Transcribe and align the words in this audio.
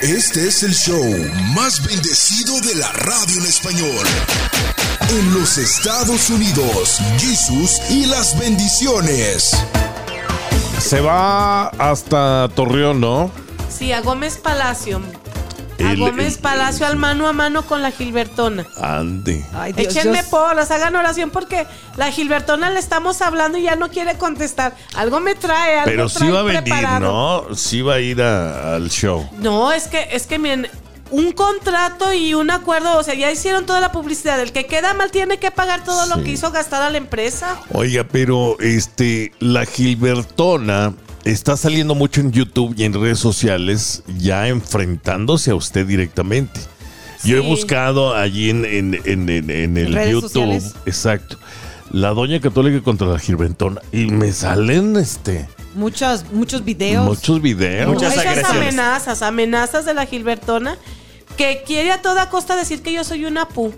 Este 0.00 0.46
es 0.46 0.62
el 0.62 0.72
show 0.72 1.02
más 1.56 1.84
bendecido 1.84 2.60
de 2.60 2.76
la 2.76 2.92
radio 2.92 3.40
en 3.40 3.46
español. 3.46 4.06
En 5.10 5.34
los 5.34 5.58
Estados 5.58 6.30
Unidos, 6.30 6.98
Jesús 7.18 7.80
y 7.90 8.06
las 8.06 8.38
bendiciones. 8.38 9.56
Se 10.78 11.00
va 11.00 11.66
hasta 11.70 12.48
Torreón, 12.54 13.00
¿no? 13.00 13.32
Sí, 13.68 13.90
a 13.90 14.02
Gómez 14.02 14.36
Palacio. 14.36 15.00
A 15.84 15.92
El- 15.92 15.98
Gómez 16.00 16.34
el- 16.36 16.40
Palacio 16.40 16.86
al 16.86 16.96
mano 16.96 17.26
a 17.28 17.32
mano 17.32 17.62
con 17.66 17.82
la 17.82 17.90
Gilbertona. 17.90 18.66
Ande. 18.80 19.44
Ay, 19.54 19.72
Dios, 19.72 19.96
Échenme 19.96 20.22
porras, 20.24 20.70
hagan 20.70 20.94
oración 20.96 21.30
porque 21.30 21.66
la 21.96 22.10
Gilbertona 22.10 22.70
le 22.70 22.78
estamos 22.78 23.22
hablando 23.22 23.58
y 23.58 23.62
ya 23.62 23.76
no 23.76 23.88
quiere 23.90 24.16
contestar. 24.18 24.74
Algo 24.94 25.20
me 25.20 25.34
trae, 25.34 25.74
algo 25.78 25.84
Pero 25.90 26.08
sí 26.08 26.18
trae 26.18 26.30
va 26.30 26.40
a 26.40 26.42
venir, 26.42 26.62
preparado. 26.64 27.46
¿no? 27.48 27.56
Sí 27.56 27.82
va 27.82 27.94
a 27.94 28.00
ir 28.00 28.22
a- 28.22 28.74
al 28.76 28.90
show. 28.90 29.28
No, 29.38 29.72
es 29.72 29.88
que, 29.88 30.08
es 30.12 30.26
que 30.26 30.38
miren, 30.38 30.68
un 31.10 31.32
contrato 31.32 32.12
y 32.14 32.32
un 32.32 32.50
acuerdo, 32.50 32.96
o 32.96 33.02
sea, 33.02 33.12
ya 33.14 33.30
hicieron 33.30 33.66
toda 33.66 33.80
la 33.80 33.92
publicidad. 33.92 34.40
El 34.40 34.50
que 34.52 34.64
queda 34.64 34.94
mal 34.94 35.10
tiene 35.10 35.38
que 35.38 35.50
pagar 35.50 35.84
todo 35.84 36.06
lo 36.06 36.14
Sí. 36.16 36.22
que 36.24 36.30
hizo 36.30 36.50
gastar 36.52 36.80
a 36.82 36.88
la 36.88 36.96
empresa. 36.96 37.58
Oiga, 37.72 38.04
pero 38.10 38.56
este, 38.60 39.32
la 39.38 39.66
Gilbertona 39.66 40.94
está 41.24 41.56
saliendo 41.56 41.94
mucho 41.94 42.20
en 42.20 42.32
YouTube 42.32 42.74
y 42.76 42.84
en 42.84 42.92
redes 42.94 43.18
sociales, 43.18 44.02
ya 44.18 44.48
enfrentándose 44.48 45.50
a 45.50 45.54
usted 45.54 45.86
directamente. 45.86 46.60
Yo 47.24 47.36
he 47.36 47.40
buscado 47.40 48.16
allí 48.16 48.50
en, 48.50 48.64
en- 48.64 49.00
en- 49.04 49.28
en- 49.28 49.50
en 49.50 49.76
el 49.76 49.92
redes 49.92 50.10
YouTube, 50.12 50.28
sociales. 50.30 50.74
exacto, 50.86 51.38
la 51.92 52.08
doña 52.10 52.40
católica 52.40 52.82
contra 52.82 53.06
la 53.06 53.18
Gilbertona 53.18 53.80
y 53.92 54.06
me 54.06 54.32
salen 54.32 54.96
este 54.96 55.46
Muchos, 55.74 56.24
muchos 56.32 56.64
videos. 56.64 57.04
muchos 57.06 57.40
videos. 57.40 57.92
Muchas 57.94 58.18
agresiones. 58.18 58.50
amenazas, 58.50 59.22
amenazas 59.22 59.84
de 59.86 59.94
la 59.94 60.04
Gilbertona 60.06 60.76
que 61.36 61.62
quiere 61.66 61.92
a 61.92 62.02
toda 62.02 62.28
costa 62.30 62.56
decir 62.56 62.82
que 62.82 62.92
yo 62.92 63.04
soy 63.04 63.24
una 63.24 63.48
pu. 63.48 63.72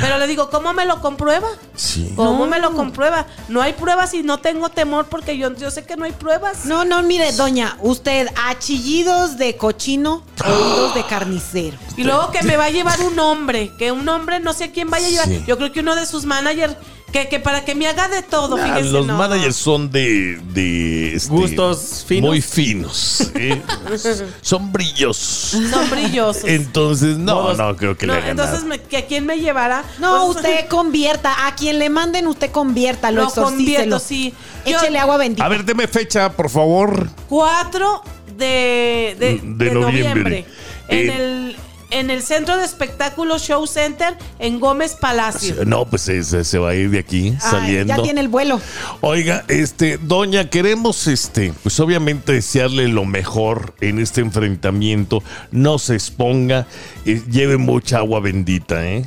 Pero 0.00 0.18
le 0.18 0.26
digo, 0.26 0.48
¿cómo 0.48 0.72
me 0.72 0.84
lo 0.84 1.00
comprueba? 1.00 1.48
Sí. 1.74 2.12
¿Cómo 2.16 2.44
No. 2.44 2.46
me 2.46 2.60
lo 2.60 2.72
comprueba? 2.72 3.26
No 3.48 3.60
hay 3.60 3.72
pruebas 3.72 4.14
y 4.14 4.22
no 4.22 4.38
tengo 4.38 4.68
temor 4.68 5.06
porque 5.06 5.36
yo, 5.36 5.54
yo 5.56 5.70
sé 5.70 5.84
que 5.84 5.96
no 5.96 6.04
hay 6.04 6.12
pruebas. 6.12 6.64
No, 6.66 6.84
no, 6.84 7.02
mire, 7.02 7.32
doña, 7.32 7.76
usted, 7.80 8.28
achillidos 8.48 9.36
de 9.38 9.56
cochino, 9.56 10.22
oídos 10.44 10.94
de 10.94 11.04
carnicero. 11.04 11.76
Y 11.96 12.04
luego 12.04 12.30
que 12.30 12.42
me 12.42 12.56
va 12.56 12.66
a 12.66 12.70
llevar 12.70 13.00
un 13.00 13.18
hombre, 13.18 13.70
que 13.78 13.92
un 13.92 14.08
hombre 14.08 14.40
no 14.40 14.52
sé 14.52 14.70
quién 14.70 14.88
vaya 14.88 15.06
a 15.08 15.10
llevar. 15.10 15.26
Sí. 15.28 15.44
Yo 15.46 15.56
creo 15.58 15.72
que 15.72 15.80
uno 15.80 15.94
de 15.94 16.06
sus 16.06 16.24
managers, 16.24 16.74
que, 17.12 17.28
que 17.28 17.38
para 17.40 17.64
que 17.64 17.74
me 17.74 17.86
haga 17.86 18.08
de 18.08 18.22
todo, 18.22 18.56
fíjese. 18.56 18.90
los 18.90 19.06
no. 19.06 19.16
managers 19.16 19.54
son 19.56 19.90
de, 19.90 20.38
de 20.52 21.14
este, 21.14 21.28
Gustos 21.30 22.04
finos. 22.06 22.28
Muy 22.30 22.40
finos. 22.40 23.30
¿eh? 23.34 23.60
son 24.40 24.72
brillosos. 24.72 25.60
Son 25.70 25.90
brillosos. 25.90 26.44
Entonces, 26.44 27.18
no, 27.18 27.52
no 27.54 27.76
creo 27.76 27.96
que 27.96 28.06
No, 28.06 28.14
le 28.14 28.18
hagan 28.20 28.30
entonces, 28.30 28.64
nada. 28.64 28.66
me- 28.68 28.80
¿que 28.80 28.96
¿a 28.96 29.06
quién 29.06 29.26
me 29.26 29.38
llevará? 29.38 29.84
No, 29.98 30.26
Pues, 30.26 30.36
usted 30.38 30.66
convierta. 30.68 31.46
A 31.46 31.54
quien 31.54 31.78
le 31.78 31.90
manden, 31.90 32.26
usted 32.26 32.50
convierta, 32.50 33.10
lo 33.10 33.28
convierto, 33.30 33.98
sí. 33.98 34.32
Yo- 34.66 34.78
Échele 34.78 34.98
agua 34.98 35.16
bendita. 35.18 35.44
A 35.44 35.48
ver, 35.48 35.64
deme 35.64 35.86
fecha, 35.88 36.32
por 36.32 36.48
favor. 36.48 37.08
4 37.28 38.02
de, 38.36 39.16
de, 39.18 39.40
De 39.42 39.64
de 39.66 39.74
noviembre. 39.74 39.80
noviembre. 39.80 40.46
En, 40.88 41.10
Eh, 41.10 41.16
el, 41.16 41.56
en 41.92 42.10
el 42.10 42.22
Centro 42.22 42.56
de 42.56 42.64
Espectáculos 42.64 43.42
Show 43.42 43.66
Center 43.66 44.16
en 44.38 44.58
Gómez 44.60 44.94
Palacio. 44.94 45.64
No, 45.64 45.84
pues 45.86 46.02
se, 46.02 46.22
se- 46.24 46.44
se 46.44 46.58
va 46.58 46.70
a 46.70 46.74
ir 46.74 46.90
de 46.90 46.98
aquí 46.98 47.28
Ay, 47.34 47.38
saliendo. 47.40 47.96
ya 47.96 48.02
tiene 48.02 48.20
el 48.20 48.28
vuelo. 48.28 48.60
Oiga, 49.00 49.44
este, 49.48 49.98
doña, 49.98 50.48
queremos, 50.50 51.06
este, 51.06 51.52
pues 51.62 51.78
obviamente 51.80 52.32
desearle 52.32 52.88
lo 52.88 53.04
mejor 53.04 53.74
en 53.80 53.98
este 53.98 54.20
enfrentamiento. 54.20 55.22
No 55.50 55.78
se 55.78 55.94
exponga, 55.94 56.66
eh, 57.04 57.22
lleve 57.30 57.56
mucha 57.56 57.98
agua 57.98 58.20
bendita, 58.20 58.84
¿eh? 58.86 59.06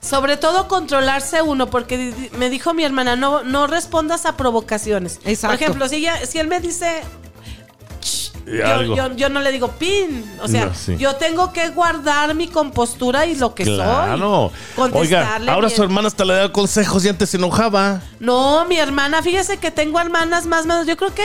Sobre 0.00 0.36
todo 0.36 0.66
controlarse 0.66 1.42
uno, 1.42 1.70
porque 1.70 2.12
me 2.36 2.50
dijo 2.50 2.74
mi 2.74 2.82
hermana, 2.82 3.14
no, 3.14 3.44
no 3.44 3.68
respondas 3.68 4.26
a 4.26 4.36
provocaciones. 4.36 5.20
Exacto. 5.24 5.56
Por 5.56 5.62
ejemplo, 5.62 5.88
si, 5.88 5.96
ella- 5.96 6.26
si 6.26 6.38
él 6.38 6.48
me 6.48 6.58
dice... 6.60 7.02
Yo, 8.46 8.82
yo- 8.96 9.14
yo 9.14 9.28
no 9.28 9.40
le 9.40 9.52
digo 9.52 9.68
pin, 9.68 10.24
o 10.42 10.48
sea, 10.48 10.66
No, 10.66 10.74
sí. 10.74 10.96
yo 10.98 11.14
tengo 11.16 11.52
que 11.52 11.68
guardar 11.70 12.34
mi 12.34 12.48
compostura 12.48 13.24
y 13.26 13.36
lo 13.36 13.54
que 13.54 13.64
Claro. 13.64 14.50
soy. 14.76 14.90
Oiga, 14.94 15.36
ahora 15.36 15.66
bien. 15.68 15.70
su 15.76 15.82
hermana 15.82 16.08
hasta 16.08 16.24
le 16.24 16.34
da 16.34 16.52
consejos 16.52 17.04
y 17.04 17.08
antes 17.08 17.30
se 17.30 17.36
enojaba. 17.36 18.00
No, 18.20 18.64
mi 18.66 18.76
hermana, 18.78 19.22
fíjese 19.22 19.58
que 19.58 19.70
tengo 19.70 20.00
hermanas 20.00 20.46
más 20.46 20.66
más. 20.66 20.86
Yo 20.86 20.96
creo 20.96 21.14
que 21.14 21.22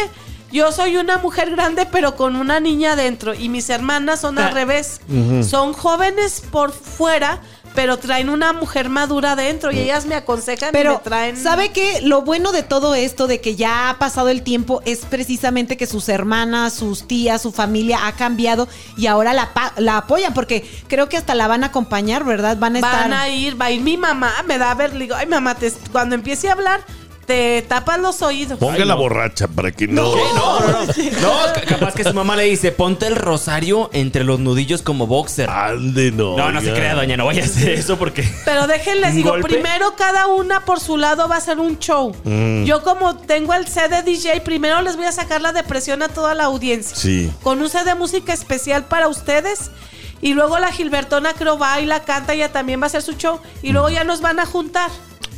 yo 0.52 0.72
soy 0.72 0.96
una 0.98 1.18
mujer 1.18 1.52
grande, 1.52 1.86
pero 1.92 2.16
con 2.16 2.36
una 2.36 2.60
niña 2.60 2.94
adentro. 2.94 3.34
Y 3.34 3.50
mis 3.50 3.70
hermanas 3.70 4.22
son 4.22 4.38
al 4.40 4.54
revés. 4.54 5.02
Son 5.48 5.74
jóvenes 5.74 6.42
por 6.52 6.72
fuera, 6.72 7.40
pero 7.78 7.98
traen 7.98 8.30
una 8.30 8.54
mujer 8.54 8.90
madura 8.90 9.34
adentro. 9.34 9.72
Y 9.72 9.78
ellas 9.78 10.08
me 10.08 10.16
aconsejan 10.16 10.70
y 10.70 10.72
Pero, 10.72 10.94
me 10.94 11.00
traen. 11.00 11.38
¿sabe 11.38 11.70
qué? 11.72 12.00
Lo 12.02 12.24
bueno 12.24 12.52
de 12.52 12.64
todo 12.64 12.96
esto, 12.96 13.28
de 13.28 13.40
que 13.40 13.56
ya 13.56 13.92
ha 13.92 14.00
pasado 14.00 14.30
el 14.30 14.42
tiempo, 14.42 14.82
es 14.86 15.06
precisamente 15.06 15.78
que 15.78 15.86
sus 15.86 16.10
hermanas, 16.10 16.74
sus 16.74 17.08
tías, 17.08 17.44
su 17.44 17.52
familia 17.52 18.08
ha 18.08 18.14
cambiado 18.14 18.68
y 18.98 19.06
ahora 19.06 19.34
la, 19.36 19.52
la 19.78 19.98
apoyan, 19.98 20.34
porque 20.34 20.68
creo 20.88 21.08
que 21.08 21.18
hasta 21.18 21.36
la 21.36 21.48
van 21.48 21.64
a 21.64 21.68
acompañar, 21.68 22.24
¿verdad? 22.24 22.58
Van 22.58 22.78
a 22.78 22.80
estar. 22.80 23.10
Van 23.10 23.14
a 23.14 23.30
ir, 23.30 23.62
va 23.62 23.66
a 23.66 23.72
ir 23.72 23.82
mi 23.82 23.96
mamá, 23.96 24.34
me 24.48 24.58
da 24.58 24.72
a 24.72 24.74
ver, 24.74 24.94
le 24.94 25.02
digo, 25.06 25.16
ay 25.16 25.28
mamá, 25.28 25.54
te- 25.54 25.72
cuando 25.92 26.16
empiece 26.16 26.50
a 26.50 26.54
hablar, 26.54 26.82
te 27.28 27.62
tapas 27.62 28.00
los 28.00 28.22
oídos. 28.22 28.58
Ponga 28.58 28.86
la 28.86 28.96
borracha 28.96 29.48
para 29.50 29.72
que 29.72 29.86
no. 29.88 30.14
¿Qué? 30.14 30.22
No, 30.34 30.60
no, 30.62 30.70
no. 30.72 30.94
No, 31.22 31.54
ca- 31.54 31.62
capaz 31.68 31.94
que 31.94 32.04
su 32.06 32.14
mamá 32.14 32.36
le 32.38 32.44
dice, 32.46 32.72
ponte 32.72 33.06
el 33.06 33.16
rosario 33.18 33.90
entre 33.94 34.24
los 34.24 34.40
nudillos 34.40 34.82
como 34.82 35.06
boxer. 35.08 35.50
Ande, 35.50 36.12
no. 36.12 36.38
No, 36.38 36.52
no 36.52 36.62
se 36.62 36.72
crea, 36.74 36.96
doña, 36.96 37.18
no 37.18 37.26
vaya 37.26 37.44
a 37.44 37.46
hacer 37.46 37.70
eso 37.70 37.98
porque... 37.98 38.24
Pero 38.46 38.66
déjenles, 38.66 39.10
¿Un 39.12 39.16
digo, 39.18 39.30
golpe? 39.32 39.50
primero 39.50 39.94
cada 39.98 40.28
una 40.28 40.64
por 40.64 40.80
su 40.80 40.96
lado 40.98 41.28
va 41.28 41.36
a 41.36 41.42
ser 41.42 41.60
un 41.60 41.78
show. 41.80 42.16
Mm. 42.24 42.64
Yo 42.64 42.82
como 42.82 43.18
tengo 43.18 43.54
el 43.54 43.68
set 43.68 43.92
de 43.92 44.04
DJ, 44.04 44.40
primero 44.42 44.82
les 44.82 44.96
voy 44.96 45.06
a 45.06 45.12
sacar 45.12 45.42
la 45.42 45.52
depresión 45.52 46.02
a 46.04 46.08
toda 46.08 46.34
la 46.34 46.46
audiencia. 46.46 46.96
Sí. 46.96 47.30
Con 47.44 47.62
un 47.62 47.70
set 47.70 47.84
de 47.84 47.94
música 47.96 48.32
especial 48.34 48.86
para 48.86 49.10
ustedes. 49.10 49.70
Y 50.22 50.34
luego 50.34 50.58
la 50.60 50.72
Gilbertona 50.72 51.34
creo 51.34 51.58
baila, 51.58 52.04
canta, 52.04 52.34
ella 52.34 52.52
también 52.52 52.80
va 52.80 52.86
a 52.86 52.88
hacer 52.88 53.02
su 53.04 53.14
show. 53.14 53.40
Y 53.62 53.72
luego 53.74 53.90
ya 53.90 54.04
nos 54.06 54.22
van 54.22 54.40
a 54.40 54.46
juntar. 54.46 54.90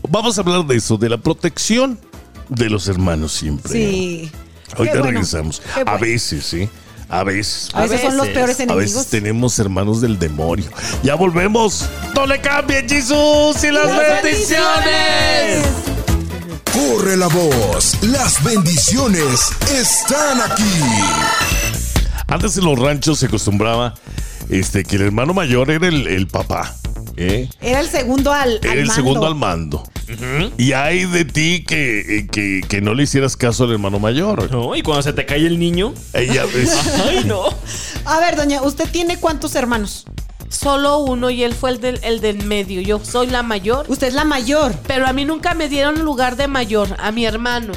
Vamos 0.09 0.37
a 0.37 0.41
hablar 0.41 0.65
de 0.65 0.75
eso, 0.77 0.97
de 0.97 1.09
la 1.09 1.17
protección 1.17 1.99
de 2.49 2.69
los 2.69 2.87
hermanos 2.87 3.31
siempre. 3.33 3.71
Sí. 3.71 4.31
Ahorita 4.75 4.95
bueno, 4.99 5.11
regresamos. 5.11 5.61
A 5.85 5.97
veces, 5.97 6.45
¿sí? 6.45 6.69
A 7.09 7.23
veces. 7.23 7.69
A 7.73 7.81
veces 7.83 8.01
son 8.01 8.17
los 8.17 8.27
peores 8.27 8.59
A 8.59 8.63
enemigos. 8.63 8.83
veces 8.93 9.07
tenemos 9.07 9.57
hermanos 9.59 10.01
del 10.01 10.17
demonio. 10.19 10.65
Ya 11.03 11.15
volvemos. 11.15 11.89
No 12.15 12.25
le 12.25 12.39
cambien, 12.41 12.87
Jesús 12.87 13.63
y 13.63 13.71
las, 13.71 13.87
Las 13.87 14.23
bendiciones. 14.23 15.65
Corre 16.71 17.17
la 17.17 17.27
voz, 17.27 17.97
las 18.03 18.43
bendiciones 18.43 19.49
están 19.73 20.39
aquí. 20.41 20.63
Antes 22.27 22.57
en 22.57 22.65
los 22.65 22.77
ranchos 22.79 23.19
se 23.19 23.25
acostumbraba 23.25 23.95
este, 24.49 24.83
que 24.83 24.95
el 24.97 25.01
hermano 25.03 25.33
mayor 25.33 25.71
era 25.71 25.87
el, 25.87 26.07
el 26.07 26.27
papá. 26.27 26.75
¿eh? 27.17 27.49
Era 27.59 27.79
el 27.79 27.89
segundo 27.89 28.31
al, 28.31 28.59
Era 28.63 28.73
el 28.73 28.79
mando. 28.85 28.93
segundo 28.93 29.25
al 29.27 29.35
mando. 29.35 29.83
Y 30.57 30.73
hay 30.73 31.05
de 31.05 31.25
ti 31.25 31.63
que, 31.67 32.17
eh, 32.19 32.27
que, 32.31 32.61
que 32.67 32.81
no 32.81 32.93
le 32.93 33.03
hicieras 33.03 33.35
caso 33.37 33.63
al 33.65 33.71
hermano 33.71 33.99
mayor. 33.99 34.49
No, 34.51 34.75
y 34.75 34.81
cuando 34.81 35.03
se 35.03 35.13
te 35.13 35.25
cae 35.25 35.45
el 35.45 35.59
niño... 35.59 35.93
Ella, 36.13 36.45
es- 36.55 36.77
Ay, 37.07 37.23
no. 37.25 37.43
A 38.05 38.19
ver, 38.19 38.35
doña, 38.35 38.61
¿usted 38.61 38.89
tiene 38.89 39.17
cuántos 39.17 39.55
hermanos? 39.55 40.05
Solo 40.49 40.97
uno 40.99 41.29
y 41.29 41.43
él 41.43 41.53
fue 41.53 41.69
el 41.71 41.79
del, 41.79 41.99
el 42.03 42.21
del 42.21 42.43
medio. 42.43 42.81
Yo 42.81 42.99
soy 43.03 43.27
la 43.27 43.43
mayor. 43.43 43.85
Usted 43.87 44.07
es 44.07 44.13
la 44.15 44.23
mayor. 44.23 44.73
Pero 44.87 45.05
a 45.07 45.13
mí 45.13 45.23
nunca 45.25 45.53
me 45.53 45.69
dieron 45.69 45.99
lugar 46.03 46.35
de 46.37 46.47
mayor, 46.47 46.95
a 46.99 47.11
mi 47.11 47.25
hermano. 47.25 47.73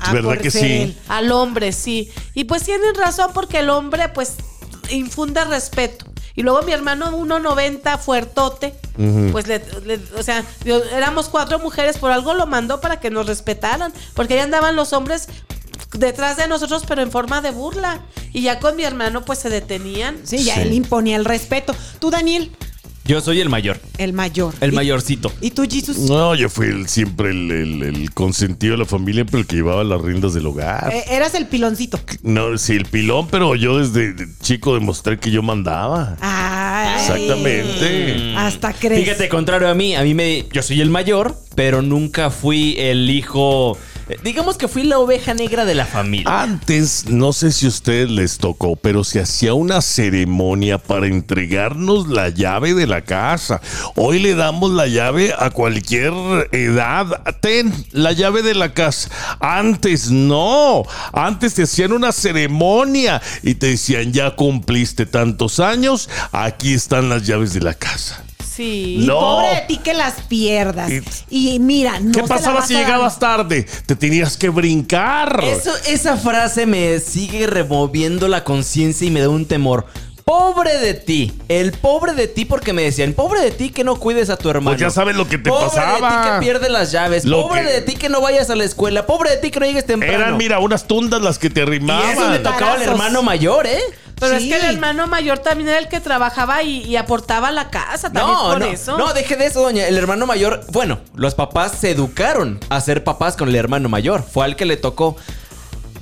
Ah, 0.00 0.12
¿Verdad 0.12 0.38
que 0.38 0.50
sí? 0.50 0.96
Al 1.06 1.30
hombre, 1.30 1.70
sí. 1.72 2.10
Y 2.34 2.44
pues 2.44 2.64
tienen 2.64 2.94
razón 2.96 3.30
porque 3.32 3.60
el 3.60 3.70
hombre 3.70 4.08
pues 4.08 4.34
infunde 4.90 5.44
respeto. 5.44 6.06
Y 6.36 6.42
luego 6.42 6.62
mi 6.62 6.72
hermano 6.72 7.10
1.90, 7.16 7.98
fuertote, 7.98 8.74
pues 9.32 9.46
le, 9.48 9.60
le- 9.84 10.00
o 10.18 10.22
sea, 10.22 10.44
yo- 10.64 10.84
éramos 10.84 11.28
cuatro 11.28 11.58
mujeres, 11.58 11.96
por 11.98 12.12
algo 12.12 12.34
lo 12.34 12.46
mandó 12.46 12.80
para 12.80 13.00
que 13.00 13.10
nos 13.10 13.26
respetaran, 13.26 13.92
porque 14.14 14.34
ahí 14.34 14.40
andaban 14.40 14.76
los 14.76 14.92
hombres 14.92 15.28
detrás 15.92 16.36
de 16.36 16.46
nosotros, 16.48 16.84
pero 16.86 17.02
en 17.02 17.10
forma 17.10 17.40
de 17.40 17.50
burla. 17.50 18.02
Y 18.32 18.42
ya 18.42 18.60
con 18.60 18.76
mi 18.76 18.84
hermano 18.84 19.24
pues 19.24 19.38
se 19.38 19.48
detenían. 19.48 20.18
Sí, 20.24 20.44
ya 20.44 20.54
Sí. 20.56 20.60
él 20.60 20.74
imponía 20.74 21.16
el 21.16 21.24
respeto. 21.24 21.74
Tú, 22.00 22.10
Daniel, 22.10 22.52
Yo 23.06 23.20
soy 23.20 23.40
el 23.40 23.48
mayor. 23.48 23.78
el 23.98 24.12
mayor. 24.12 24.52
El 24.60 24.72
¿Y- 24.72 24.76
mayorcito. 24.76 25.32
¿Y 25.40 25.50
tú, 25.52 25.64
Jesus? 25.70 25.96
No, 25.98 26.34
yo 26.34 26.48
fui 26.50 26.66
el- 26.66 26.88
siempre 26.88 27.30
el, 27.30 27.50
el- 27.50 27.82
el 27.82 28.10
consentido 28.12 28.72
de 28.72 28.78
la 28.78 28.84
familia, 28.84 29.24
pero 29.24 29.38
el 29.38 29.46
que 29.46 29.56
llevaba 29.56 29.84
las 29.84 30.00
riendas 30.02 30.34
del 30.34 30.46
hogar. 30.46 30.92
Eh, 30.92 31.04
eras 31.10 31.34
el 31.34 31.46
piloncito. 31.46 32.00
No, 32.22 32.58
sí, 32.58 32.72
el 32.74 32.84
pilón, 32.86 33.28
pero 33.28 33.54
yo 33.54 33.78
desde 33.78 34.14
chico 34.42 34.74
demostré 34.74 35.18
que 35.18 35.30
yo 35.30 35.42
mandaba. 35.42 36.16
Ay. 36.20 37.00
Exactamente. 37.00 38.34
Hasta 38.36 38.72
crees. 38.72 39.04
Fíjate, 39.04 39.28
contrario 39.28 39.68
a 39.68 39.74
mí, 39.74 39.94
a 39.94 40.02
mí 40.02 40.14
me... 40.14 40.46
Yo 40.52 40.62
soy 40.62 40.80
el 40.80 40.90
mayor, 40.90 41.36
pero 41.54 41.82
nunca 41.82 42.30
fui 42.30 42.74
el 42.78 43.08
hijo 43.10 43.78
Eh, 44.08 44.18
Digamos 44.22 44.56
que 44.56 44.68
fui 44.68 44.84
la 44.84 44.98
oveja 44.98 45.34
negra 45.34 45.64
de 45.64 45.74
la 45.74 45.86
familia. 45.86 46.42
Antes, 46.42 47.06
no 47.08 47.32
sé 47.32 47.52
si 47.52 47.66
a 47.66 47.68
ustedes 47.68 48.10
les 48.10 48.38
tocó, 48.38 48.76
pero 48.76 49.04
se 49.04 49.20
hacía 49.20 49.54
una 49.54 49.80
ceremonia 49.80 50.78
para 50.78 51.06
entregarnos 51.06 52.08
la 52.08 52.28
llave 52.28 52.74
de 52.74 52.86
la 52.86 53.02
casa. 53.02 53.60
Hoy 53.94 54.20
le 54.20 54.34
damos 54.34 54.70
la 54.70 54.86
llave 54.86 55.32
a 55.38 55.50
cualquier 55.50 56.12
edad. 56.52 57.06
Ten 57.40 57.72
la 57.92 58.12
llave 58.12 58.42
de 58.42 58.54
la 58.54 58.72
casa. 58.72 59.10
Antes 59.40 60.10
no. 60.10 60.84
Antes 61.12 61.54
te 61.54 61.64
hacían 61.64 61.92
una 61.92 62.12
ceremonia 62.12 63.22
y 63.42 63.54
te 63.54 63.68
decían, 63.68 64.12
ya 64.12 64.36
cumpliste 64.36 65.06
tantos 65.06 65.60
años, 65.60 66.08
aquí 66.32 66.74
están 66.74 67.08
las 67.08 67.26
llaves 67.26 67.54
de 67.54 67.60
la 67.60 67.74
casa. 67.74 68.25
Sí. 68.56 68.98
Y 69.02 69.06
No. 69.06 69.20
pobre 69.20 69.48
de 69.48 69.60
ti 69.68 69.76
que 69.78 69.92
las 69.94 70.14
pierdas. 70.22 70.90
Y, 71.28 71.58
mira, 71.58 72.00
no 72.00 72.12
¿Qué 72.12 72.20
se 72.22 72.22
la 72.22 72.26
pasaba 72.28 72.54
vas 72.60 72.68
si 72.68 72.74
a 72.74 72.78
dar. 72.78 72.86
llegabas 72.86 73.18
tarde? 73.18 73.66
Te 73.86 73.94
tenías 73.96 74.36
que 74.36 74.48
brincar. 74.48 75.40
Eso, 75.44 75.72
esa 75.88 76.16
frase 76.16 76.64
me 76.66 76.98
sigue 77.00 77.46
removiendo 77.46 78.28
la 78.28 78.44
conciencia 78.44 79.06
y 79.06 79.10
me 79.10 79.20
da 79.20 79.28
un 79.28 79.44
temor. 79.46 79.86
Pobre 80.24 80.78
de 80.78 80.94
ti, 80.94 81.32
el 81.48 81.70
pobre 81.70 82.12
de 82.14 82.26
ti 82.26 82.44
porque 82.46 82.72
me 82.72 82.82
decían, 82.82 83.12
pobre 83.12 83.40
de 83.40 83.52
ti 83.52 83.70
que 83.70 83.84
no 83.84 83.94
cuides 83.94 84.28
a 84.28 84.36
tu 84.36 84.50
hermano. 84.50 84.70
Pues 84.76 84.80
ya 84.80 84.90
sabes 84.90 85.14
lo 85.14 85.28
que 85.28 85.38
te 85.38 85.48
pobre 85.50 85.66
pasaba. 85.68 85.92
de 85.92 86.00
ti 86.00 86.30
que 86.30 86.38
pierde 86.40 86.68
las 86.68 86.90
llaves, 86.90 87.24
Lo 87.24 87.42
pobre 87.46 87.62
que- 87.62 87.68
de 87.70 87.80
ti 87.82 87.94
que 87.94 88.08
no 88.08 88.20
vayas 88.20 88.50
a 88.50 88.56
la 88.56 88.64
escuela, 88.64 89.06
pobre 89.06 89.30
de 89.30 89.36
ti 89.36 89.52
que 89.52 89.60
no 89.60 89.66
llegues 89.66 89.86
temprano. 89.86 90.14
Eran, 90.14 90.36
mira, 90.36 90.58
unas 90.58 90.88
tundas 90.88 91.22
las 91.22 91.38
que 91.38 91.48
te 91.48 91.60
y 91.60 91.62
arrimaban. 91.62 92.10
eso 92.10 92.28
le 92.30 92.40
tocaba 92.40 92.72
al 92.72 92.82
hermano 92.82 93.22
mayor, 93.22 93.68
¿eh? 93.68 93.78
Pero 94.18 94.38
Sí. 94.38 94.50
es 94.50 94.58
que 94.60 94.66
el 94.66 94.74
hermano 94.76 95.06
mayor 95.06 95.38
también 95.40 95.68
era 95.68 95.78
el 95.78 95.88
que 95.88 96.00
trabajaba 96.00 96.62
y, 96.62 96.82
y 96.84 96.96
aportaba 96.96 97.48
a 97.48 97.52
la 97.52 97.68
casa 97.68 98.10
también 98.10 98.26
No, 98.26 98.48
por 98.48 98.58
no, 98.60 98.66
eso. 98.66 98.96
no, 98.96 99.12
deje 99.12 99.36
de 99.36 99.46
eso, 99.46 99.60
doña. 99.62 99.86
El 99.86 99.96
hermano 99.98 100.26
mayor, 100.26 100.64
bueno, 100.72 100.98
los 101.14 101.34
papás 101.34 101.72
se 101.78 101.90
educaron 101.90 102.58
a 102.70 102.80
ser 102.80 103.04
papás 103.04 103.36
con 103.36 103.48
el 103.50 103.56
hermano 103.56 103.88
mayor. 103.90 104.22
Fue 104.24 104.44
al 104.46 104.56
que 104.56 104.64
le 104.64 104.76
tocó. 104.78 105.16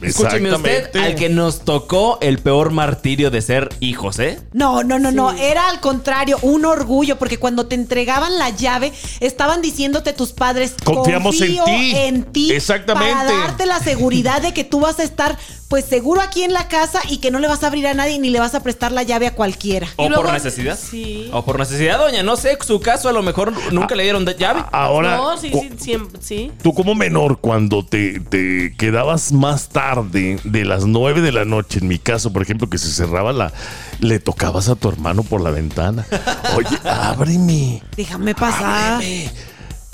Escúcheme 0.01 0.53
usted, 0.53 0.71
Exactamente. 0.77 0.99
al 0.99 1.15
que 1.15 1.29
nos 1.31 1.61
tocó 1.65 2.19
el 2.21 2.39
peor 2.39 2.73
martirio 2.73 3.31
de 3.31 3.41
ser 3.41 3.71
hijos, 3.81 4.19
¿eh? 4.19 4.39
No, 4.53 4.83
no, 4.83 4.99
no, 4.99 5.11
no. 5.13 5.33
Era 5.33 5.69
al 5.71 5.81
contrario, 5.81 6.37
un 6.43 6.67
orgullo, 6.67 7.17
porque 7.19 7.39
cuando 7.39 7.67
te 7.67 7.75
entregaban 7.75 8.39
la 8.39 8.51
llave, 8.51 8.93
estaban 9.21 9.63
diciéndote 9.63 10.13
tus 10.13 10.33
padres, 10.33 10.75
Confiamos 10.85 11.41
en 11.41 11.57
"Confío 11.57 11.65
ti". 11.65 11.93
en 11.97 12.25
ti. 12.25 12.53
Exactamente. 12.53 13.15
Para 13.15 13.33
darte 13.39 13.65
la 13.67 13.79
seguridad 13.81 14.43
de 14.43 14.53
que 14.53 14.63
tú 14.65 14.81
vas 14.81 14.99
a 14.99 15.05
estar, 15.05 15.39
pues, 15.69 15.85
seguro 15.87 16.21
aquí 16.21 16.43
en 16.43 16.53
la 16.53 16.69
casa 16.69 17.01
y 17.09 17.19
que 17.19 17.31
no 17.31 17.39
le 17.41 17.49
vas 17.49 17.65
a 17.65 17.67
abrir 17.69 17.87
a 17.87 17.95
nadie 17.95 18.19
ni 18.19 18.31
le 18.31 18.39
vas 18.39 18.55
a 18.55 18.63
prestar 18.63 18.93
la 18.93 19.03
llave 19.03 19.27
a 19.27 19.35
cualquiera. 19.35 19.89
O 19.97 20.09
luego- 20.09 20.23
por 20.25 20.33
necesidad. 20.33 20.79
Sí. 20.79 21.29
O 21.33 21.45
por 21.45 21.59
necesidad, 21.59 21.99
doña. 21.99 22.23
No 22.23 22.37
sé, 22.37 22.57
su 22.65 22.81
caso 22.81 23.09
a 23.09 23.13
lo 23.13 23.23
mejor 23.23 23.53
nunca 23.73 23.95
le 23.95 24.05
dieron 24.05 24.25
de 24.25 24.35
llave. 24.37 24.63
Ahora, 24.73 25.17
no, 25.17 25.37
sí, 25.37 25.51
sí, 25.53 25.71
siempre- 25.79 26.21
sí. 26.23 26.53
tú 26.63 26.73
como 26.75 26.95
menor, 26.95 27.41
cuando 27.41 27.85
te, 27.85 28.21
te 28.21 28.75
quedabas 28.79 29.33
más 29.33 29.69
tarde, 29.69 30.39
de 30.45 30.65
las 30.65 30.85
9 30.87 31.21
de 31.23 31.33
la 31.33 31.45
noche, 31.45 31.81
en 31.81 31.89
mi 31.89 31.99
caso, 31.99 32.33
por 32.33 32.43
ejemplo, 32.43 32.69
que 32.71 32.79
se 32.79 32.91
cerraba 32.91 33.33
la... 33.33 33.53
Le 34.01 34.19
tocabas 34.21 34.69
a 34.69 34.75
tu 34.77 34.89
hermano 34.89 35.23
por 35.23 35.41
la 35.41 35.51
ventana. 35.51 36.07
Oye, 36.57 36.79
ábreme. 36.89 37.83
Déjame 37.97 38.35
pasar. 38.35 38.95
Ábreme. 38.95 39.31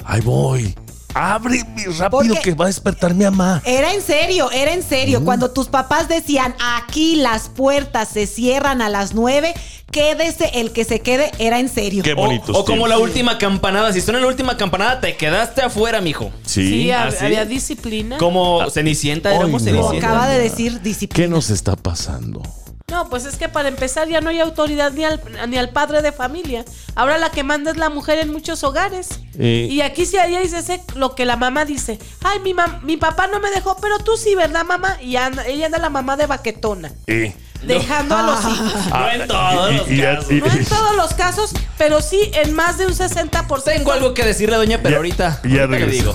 Ahí 0.05 0.21
voy. 0.23 0.75
Ábreme 1.15 1.65
rápido 1.99 2.11
Porque- 2.35 2.41
que 2.41 2.55
va 2.55 2.67
a 2.67 2.69
despertar 2.69 3.15
mi 3.15 3.25
mamá. 3.25 3.63
Era 3.65 3.93
en 3.95 4.03
serio, 4.03 4.51
era 4.51 4.73
en 4.73 4.83
serio. 4.83 5.25
Cuando 5.25 5.51
tus 5.51 5.69
papás 5.69 6.09
decían, 6.09 6.55
aquí 6.79 7.17
las 7.17 7.49
puertas 7.49 8.09
se 8.09 8.27
cierran 8.27 8.81
a 8.83 8.89
las 8.89 9.15
nueve, 9.15 9.55
quédese 9.91 10.51
el 10.55 10.73
que 10.73 10.85
se 10.85 11.01
quede, 11.01 11.33
era 11.39 11.59
en 11.59 11.69
serio. 11.69 12.03
Qué 12.05 12.13
O, 12.13 12.17
bonitos 12.17 12.57
o 12.57 12.65
como 12.65 12.87
la 12.87 12.99
última 12.99 13.39
campanada. 13.39 13.93
Si 13.93 14.01
suena 14.01 14.21
la 14.21 14.27
última 14.29 14.57
campanada, 14.57 15.01
te 15.01 15.17
quedaste 15.17 15.63
afuera, 15.63 16.01
mijo. 16.01 16.31
Sí. 16.45 16.69
Sí, 16.69 16.91
¿Ah, 16.93 17.09
hab- 17.09 17.19
sí? 17.19 17.25
había 17.25 17.45
disciplina. 17.45 18.19
Como 18.19 18.69
Cenicienta, 18.71 19.31
Ay, 19.31 19.37
éramos 19.37 19.63
no. 19.63 19.71
Como 19.71 19.83
Cenicienta. 19.83 20.07
acaba 20.09 20.29
de 20.29 20.39
decir, 20.39 20.81
disciplina. 20.81 21.25
¿Qué 21.27 21.29
nos 21.29 21.51
está 21.51 21.75
pasando? 21.77 22.43
No, 22.91 23.09
pues 23.09 23.25
es 23.25 23.37
que 23.37 23.49
para 23.49 23.69
empezar 23.69 24.09
ya 24.09 24.21
no 24.21 24.31
hay 24.31 24.41
autoridad 24.41 24.93
ni 24.93 25.05
al, 25.05 25.21
ni 25.49 25.57
al 25.57 25.71
padre 25.71 26.03
de 26.03 26.11
familia. 26.13 26.65
Ahora 26.97 27.19
la 27.19 27.31
que 27.31 27.45
manda 27.45 27.71
es 27.71 27.77
la 27.77 27.89
mujer 27.89 28.19
en 28.19 28.33
muchos 28.33 28.65
hogares. 28.65 29.09
Eh. 29.39 29.69
Y 29.71 29.81
aquí 29.81 30.07
sí 30.07 30.17
ella 30.19 30.41
dice 30.41 30.59
ese- 30.59 30.83
lo 30.97 31.15
que 31.15 31.25
la 31.25 31.37
mamá 31.37 31.65
dice. 31.65 31.99
Ay, 32.23 32.41
mi, 32.41 32.53
mam- 32.53 32.83
mi 32.83 32.97
papá 32.97 33.29
no 33.29 33.39
me 33.41 33.51
dejó, 33.51 33.77
pero 33.81 33.99
tú 33.99 34.17
sí, 34.17 34.35
¿verdad, 34.35 34.65
mamá? 34.65 34.97
Y 35.01 35.17
anda- 35.17 35.47
ella 35.47 35.67
anda 35.67 35.79
la 35.79 35.89
mamá 35.91 36.17
de 36.17 36.27
baquetona. 36.27 36.91
Eh. 37.07 37.33
Dejando 37.63 38.17
a 38.17 38.23
los 38.23 38.41
hijos. 38.45 38.73
No 38.91 39.11
en 39.11 39.29
todos 39.29 39.75
los 39.75 39.91
y- 39.91 40.01
casos. 40.01 40.31
y- 40.31 40.35
No 40.41 40.47
en 40.47 40.65
todos 40.65 40.97
los 40.97 41.15
casos, 41.15 41.51
pero 41.79 42.01
sí 42.03 42.31
en 42.35 42.55
más 42.55 42.79
de 42.79 42.87
un 42.87 42.95
60%. 42.95 43.63
Tengo 43.65 43.93
algo 43.93 44.15
que 44.15 44.25
decirle, 44.25 44.57
doña, 44.57 44.79
pero 44.79 44.91
Ya- 44.91 44.97
ahorita, 44.97 45.41
ya 45.45 45.61
ahorita 45.63 45.79
le 45.79 45.93
digo. 45.93 46.15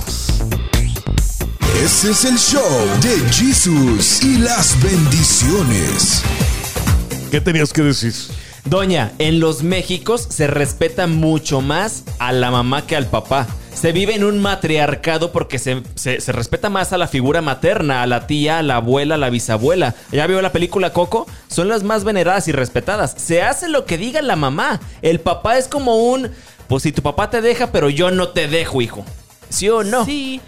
Ese 1.83 2.11
es 2.11 2.25
el 2.25 2.37
show 2.39 2.63
de 3.01 3.19
Jesús 3.31 4.23
y 4.23 4.37
las 4.39 4.81
bendiciones. 4.81 6.23
¿Qué 7.31 7.41
tenías 7.41 7.73
que 7.73 7.81
decir? 7.81 8.13
Doña, 8.65 9.11
en 9.19 9.39
los 9.39 9.61
Méxicos 9.63 10.25
se 10.29 10.47
respeta 10.47 11.05
mucho 11.07 11.61
más 11.61 12.03
a 12.19 12.31
la 12.31 12.49
mamá 12.51 12.87
que 12.87 12.95
al 12.95 13.05
papá. 13.07 13.47
Se 13.73 13.91
vive 13.91 14.15
en 14.15 14.23
un 14.23 14.39
matriarcado 14.41 15.31
porque 15.31 15.59
se, 15.59 15.83
se- 15.95 16.21
se 16.21 16.31
respeta 16.31 16.69
más 16.69 16.93
a 16.93 16.97
la 16.97 17.07
figura 17.07 17.41
materna, 17.41 18.01
a 18.01 18.07
la 18.07 18.25
tía, 18.25 18.59
a 18.59 18.63
la 18.63 18.77
abuela, 18.77 19.15
a 19.15 19.17
la 19.17 19.29
bisabuela. 19.29 19.93
¿Ya 20.11 20.25
vio 20.27 20.41
la 20.41 20.51
película 20.53 20.93
Coco? 20.93 21.27
Son 21.49 21.67
las 21.67 21.83
más 21.83 22.03
veneradas 22.05 22.47
y 22.47 22.53
respetadas. 22.53 23.13
Se 23.17 23.43
hace 23.43 23.67
lo 23.67 23.85
que 23.85 23.97
diga 23.97 24.21
la 24.21 24.35
mamá. 24.37 24.79
El 25.01 25.19
papá 25.19 25.57
es 25.57 25.67
como 25.67 25.97
un... 25.97 26.31
Pues 26.67 26.83
si 26.83 26.91
tu 26.91 27.01
papá 27.03 27.29
te 27.29 27.41
deja, 27.41 27.71
pero 27.71 27.89
yo 27.89 28.09
no 28.11 28.29
te 28.29 28.47
dejo, 28.47 28.81
hijo. 28.81 29.05
¿Sí 29.49 29.69
o 29.69 29.83
no? 29.83 30.05
Sí. 30.05 30.41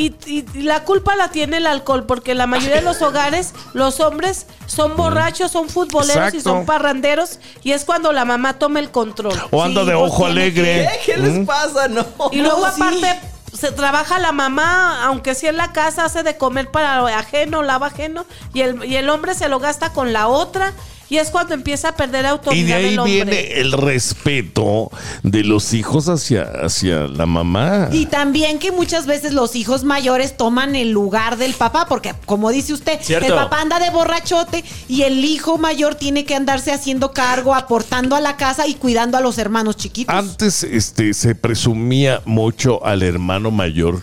Y, 0.00 0.14
y- 0.24 0.46
y 0.54 0.62
la 0.62 0.84
culpa 0.84 1.14
la 1.14 1.28
tiene 1.30 1.58
el 1.58 1.66
alcohol, 1.66 2.04
porque 2.06 2.34
la 2.34 2.46
mayoría 2.46 2.76
de 2.76 2.82
los 2.82 3.02
hogares, 3.02 3.52
los 3.74 4.00
hombres 4.00 4.46
son 4.66 4.96
borrachos, 4.96 5.50
son 5.50 5.68
futboleros 5.68 6.32
y 6.32 6.40
son 6.40 6.64
parranderos, 6.64 7.38
y 7.62 7.72
es 7.72 7.84
cuando 7.84 8.12
la 8.12 8.24
mamá 8.24 8.58
toma 8.58 8.80
el 8.80 8.90
control. 8.90 9.38
O 9.50 9.62
anda 9.62 9.82
Sí, 9.82 9.88
de 9.88 9.94
ojo 9.94 10.24
alegre. 10.24 10.88
¿Qué, 11.04 11.12
¿Qué 11.12 11.18
les 11.18 11.46
pasa? 11.46 11.88
No. 11.88 12.06
Y 12.32 12.38
luego 12.38 12.66
No, 12.66 12.72
sí. 12.74 12.80
aparte 12.80 13.20
se 13.52 13.72
trabaja 13.72 14.18
la 14.18 14.32
mamá, 14.32 15.04
aunque 15.04 15.34
sí 15.34 15.46
en 15.48 15.58
la 15.58 15.72
casa 15.72 16.04
hace 16.06 16.22
de 16.22 16.36
comer 16.38 16.70
para 16.70 17.06
ajeno, 17.18 17.62
lava 17.62 17.88
ajeno, 17.88 18.24
y 18.54 18.62
el, 18.62 18.82
y 18.84 18.96
el 18.96 19.10
hombre 19.10 19.34
se 19.34 19.48
lo 19.50 19.58
gasta 19.58 19.92
con 19.92 20.12
la 20.14 20.28
otra, 20.28 20.72
y 21.10 21.18
es 21.18 21.30
cuando 21.30 21.54
empieza 21.54 21.88
a 21.88 21.96
perder 21.96 22.24
autoridad 22.24 22.62
Y 22.62 22.66
de 22.68 22.74
ahí 22.74 22.92
el 22.92 22.98
hombre. 23.00 23.12
viene 23.14 23.60
el 23.60 23.72
respeto 23.72 24.90
de 25.24 25.42
los 25.42 25.74
hijos 25.74 26.08
hacia, 26.08 26.44
hacia 26.44 27.08
la 27.08 27.26
mamá. 27.26 27.88
Y 27.92 28.06
también 28.06 28.60
que 28.60 28.70
muchas 28.70 29.06
veces 29.06 29.32
los 29.32 29.56
hijos 29.56 29.82
mayores 29.82 30.36
toman 30.36 30.76
el 30.76 30.92
lugar 30.92 31.36
del 31.36 31.52
papá, 31.54 31.86
porque 31.88 32.14
como 32.26 32.50
dice 32.50 32.72
usted, 32.72 33.00
Cierto. 33.02 33.26
el 33.26 33.34
papá 33.34 33.60
anda 33.60 33.80
de 33.80 33.90
borrachote 33.90 34.64
y 34.88 35.02
el 35.02 35.24
hijo 35.24 35.58
mayor 35.58 35.96
tiene 35.96 36.24
que 36.24 36.36
andarse 36.36 36.72
haciendo 36.72 37.12
cargo, 37.12 37.56
aportando 37.56 38.14
a 38.14 38.20
la 38.20 38.36
casa 38.36 38.68
y 38.68 38.74
cuidando 38.74 39.18
a 39.18 39.20
los 39.20 39.38
hermanos 39.38 39.76
chiquitos. 39.76 40.14
Antes 40.14 40.62
este, 40.62 41.12
se 41.12 41.34
presumía 41.34 42.22
mucho 42.24 42.86
al 42.86 43.02
hermano 43.02 43.50
mayor 43.50 44.00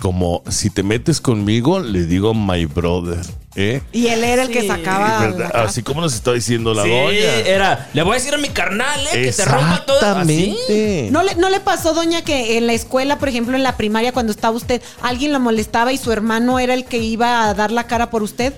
como 0.00 0.42
si 0.48 0.70
te 0.70 0.82
metes 0.82 1.20
conmigo, 1.20 1.80
le 1.80 2.04
digo 2.04 2.34
my 2.34 2.66
brother. 2.66 3.24
¿Eh? 3.56 3.82
y 3.92 4.06
él 4.08 4.22
era 4.22 4.42
el 4.42 4.50
que 4.50 4.66
sacaba. 4.66 5.20
¿Verdad? 5.20 5.38
la 5.38 5.50
casa. 5.50 5.64
Así 5.64 5.82
como 5.82 6.00
nos 6.00 6.14
está 6.14 6.32
diciendo 6.32 6.74
la 6.74 6.82
Sí, 6.84 6.90
doña. 6.90 7.18
era. 7.46 7.88
Le 7.92 8.02
voy 8.02 8.12
a 8.12 8.14
decir 8.14 8.34
a 8.34 8.38
mi 8.38 8.50
carnal, 8.50 9.00
¿eh? 9.12 9.22
Que 9.24 9.32
te 9.32 9.44
rompa 9.44 9.84
todo. 9.86 9.96
¿Así? 9.96 10.50
Exactamente. 10.50 11.08
¿No 11.10 11.22
le, 11.22 11.34
¿No 11.36 11.48
le 11.48 11.60
pasó, 11.60 11.94
doña, 11.94 12.22
que 12.22 12.58
en 12.58 12.66
la 12.66 12.74
escuela, 12.74 13.18
por 13.18 13.28
ejemplo, 13.28 13.56
en 13.56 13.62
la 13.62 13.76
primaria, 13.76 14.12
cuando 14.12 14.30
estaba 14.32 14.56
usted, 14.56 14.80
alguien 15.02 15.32
lo 15.32 15.40
molestaba 15.40 15.92
y 15.92 15.98
su 15.98 16.12
hermano 16.12 16.58
era 16.58 16.74
el 16.74 16.84
que 16.84 16.98
iba 16.98 17.48
a 17.48 17.54
dar 17.54 17.72
la 17.72 17.86
cara 17.86 18.10
por 18.10 18.22
usted? 18.22 18.52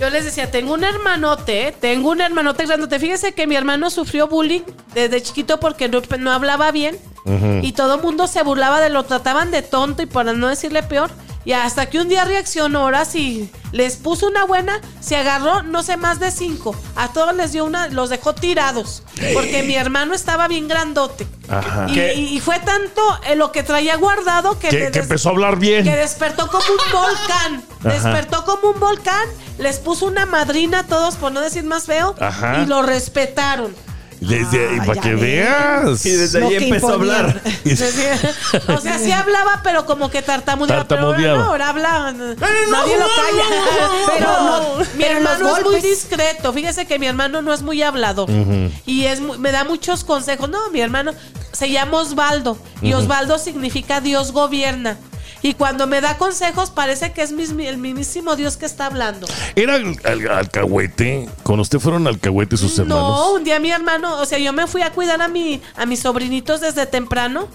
Yo 0.00 0.10
les 0.10 0.24
decía, 0.24 0.48
tengo 0.50 0.74
un 0.74 0.84
hermanote, 0.84 1.74
tengo 1.80 2.10
un 2.10 2.20
hermanote 2.20 2.66
grandote. 2.66 3.00
Fíjese 3.00 3.32
que 3.32 3.48
mi 3.48 3.56
hermano 3.56 3.90
sufrió 3.90 4.28
bullying 4.28 4.60
desde 4.94 5.20
chiquito 5.22 5.58
porque 5.58 5.88
no, 5.88 6.00
no 6.18 6.30
hablaba 6.32 6.70
bien. 6.70 6.96
Y 7.62 7.72
todo 7.72 7.96
el 7.96 8.00
mundo 8.00 8.26
se 8.26 8.42
burlaba 8.42 8.80
de 8.80 8.88
lo 8.88 9.02
trataban 9.04 9.50
de 9.50 9.60
tonto 9.60 10.00
y 10.02 10.06
para 10.06 10.32
no 10.32 10.48
decirle 10.48 10.82
peor. 10.82 11.10
Y 11.48 11.54
hasta 11.54 11.88
que 11.88 11.98
un 11.98 12.10
día 12.10 12.26
reaccionó, 12.26 12.80
ahora 12.80 13.06
sí, 13.06 13.50
les 13.72 13.96
puso 13.96 14.26
una 14.26 14.44
buena, 14.44 14.82
se 15.00 15.16
agarró, 15.16 15.62
no 15.62 15.82
sé, 15.82 15.96
más 15.96 16.20
de 16.20 16.30
cinco. 16.30 16.76
A 16.94 17.08
todos 17.08 17.34
les 17.34 17.52
dio 17.52 17.64
una, 17.64 17.88
los 17.88 18.10
dejó 18.10 18.34
tirados. 18.34 19.02
Porque 19.32 19.62
mi 19.62 19.74
hermano 19.74 20.12
estaba 20.12 20.46
bien 20.46 20.68
grandote. 20.68 21.26
Ajá. 21.48 21.86
Y, 21.88 21.94
¿Qué? 21.94 22.12
y- 22.16 22.36
y 22.36 22.40
fue 22.40 22.58
tanto 22.58 23.00
eh, 23.26 23.34
lo 23.34 23.50
que 23.50 23.62
traía 23.62 23.96
guardado 23.96 24.58
que, 24.58 24.68
Que, 24.68 24.90
empezó 24.92 25.30
a 25.30 25.32
hablar 25.32 25.58
bien. 25.58 25.84
que 25.84 25.96
despertó 25.96 26.48
como 26.48 26.64
un 26.66 26.92
volcán. 26.92 27.64
Ajá. 27.80 27.88
Despertó 27.94 28.44
como 28.44 28.68
un 28.74 28.78
volcán. 28.80 29.26
Les 29.56 29.78
puso 29.78 30.04
una 30.04 30.26
madrina 30.26 30.80
a 30.80 30.82
todos, 30.86 31.16
por 31.16 31.32
no 31.32 31.40
decir 31.40 31.64
más 31.64 31.84
feo. 31.86 32.14
Ajá. 32.20 32.58
Y 32.62 32.66
lo 32.66 32.82
respetaron. 32.82 33.74
Desde, 34.20 34.78
Ah, 34.80 34.84
para 34.84 35.00
que 35.00 35.14
veas. 35.14 36.04
Y 36.06 36.10
desde 36.10 36.44
ahí 36.44 36.54
empezó 36.56 36.90
a 36.90 36.94
hablar. 36.94 37.40
o 38.68 38.80
sea, 38.80 38.98
sí 38.98 39.12
hablaba, 39.12 39.60
pero 39.62 39.86
como 39.86 40.10
que 40.10 40.22
tartamudeaba. 40.22 40.86
Pero 40.88 41.00
ahora 41.02 41.16
Tartamudeaba. 41.16 41.38
no, 41.38 41.44
ahora 41.50 41.68
habla. 41.68 42.12
Nadie 42.12 42.96
lo 42.98 43.06
calla. 43.06 43.44
Pero 44.12 44.26
no, 44.42 44.76
mi 44.78 44.84
pero 45.04 45.20
los 45.20 45.32
hermano 45.32 45.56
es 45.58 45.64
muy 45.64 45.80
discreto. 45.80 46.52
Fíjese 46.52 46.86
que 46.86 46.98
mi 46.98 47.06
hermano 47.06 47.42
no 47.42 47.52
es 47.52 47.62
muy 47.62 47.82
hablador. 47.82 48.28
Y 48.86 49.04
es 49.06 49.20
muy- 49.20 49.38
me 49.38 49.52
da 49.52 49.64
muchos 49.64 50.04
consejos. 50.04 50.48
No, 50.48 50.70
mi 50.70 50.80
hermano 50.80 51.12
se 51.52 51.70
llama 51.70 51.98
Osvaldo. 51.98 52.58
Y 52.82 52.92
Osvaldo 52.94 53.38
significa 53.38 54.00
Dios 54.00 54.32
gobierna. 54.32 54.96
Y 55.48 55.54
cuando 55.54 55.86
me 55.86 56.02
da 56.02 56.18
consejos, 56.18 56.68
parece 56.68 57.12
que 57.12 57.22
es 57.22 57.32
mis- 57.32 57.52
el 57.52 57.78
mismísimo 57.78 58.36
Dios 58.36 58.58
que 58.58 58.66
está 58.66 58.84
hablando. 58.84 59.26
¿Era 59.56 59.76
al- 59.76 59.96
al- 60.04 60.28
alcahuete? 60.30 61.26
¿Con 61.42 61.58
usted 61.58 61.78
fueron 61.78 62.06
alcahuete 62.06 62.58
sus 62.58 62.76
No, 62.76 62.82
hermanos? 62.82 63.30
un 63.32 63.44
día 63.44 63.58
mi 63.58 63.70
hermano, 63.70 64.20
o 64.20 64.26
sea, 64.26 64.38
yo 64.38 64.52
me 64.52 64.66
fui 64.66 64.82
a 64.82 64.92
cuidar 64.92 65.22
a, 65.22 65.28
mi, 65.28 65.62
a 65.74 65.86
mis 65.86 66.00
sobrinitos 66.00 66.60
desde 66.60 66.84
temprano 66.84 67.48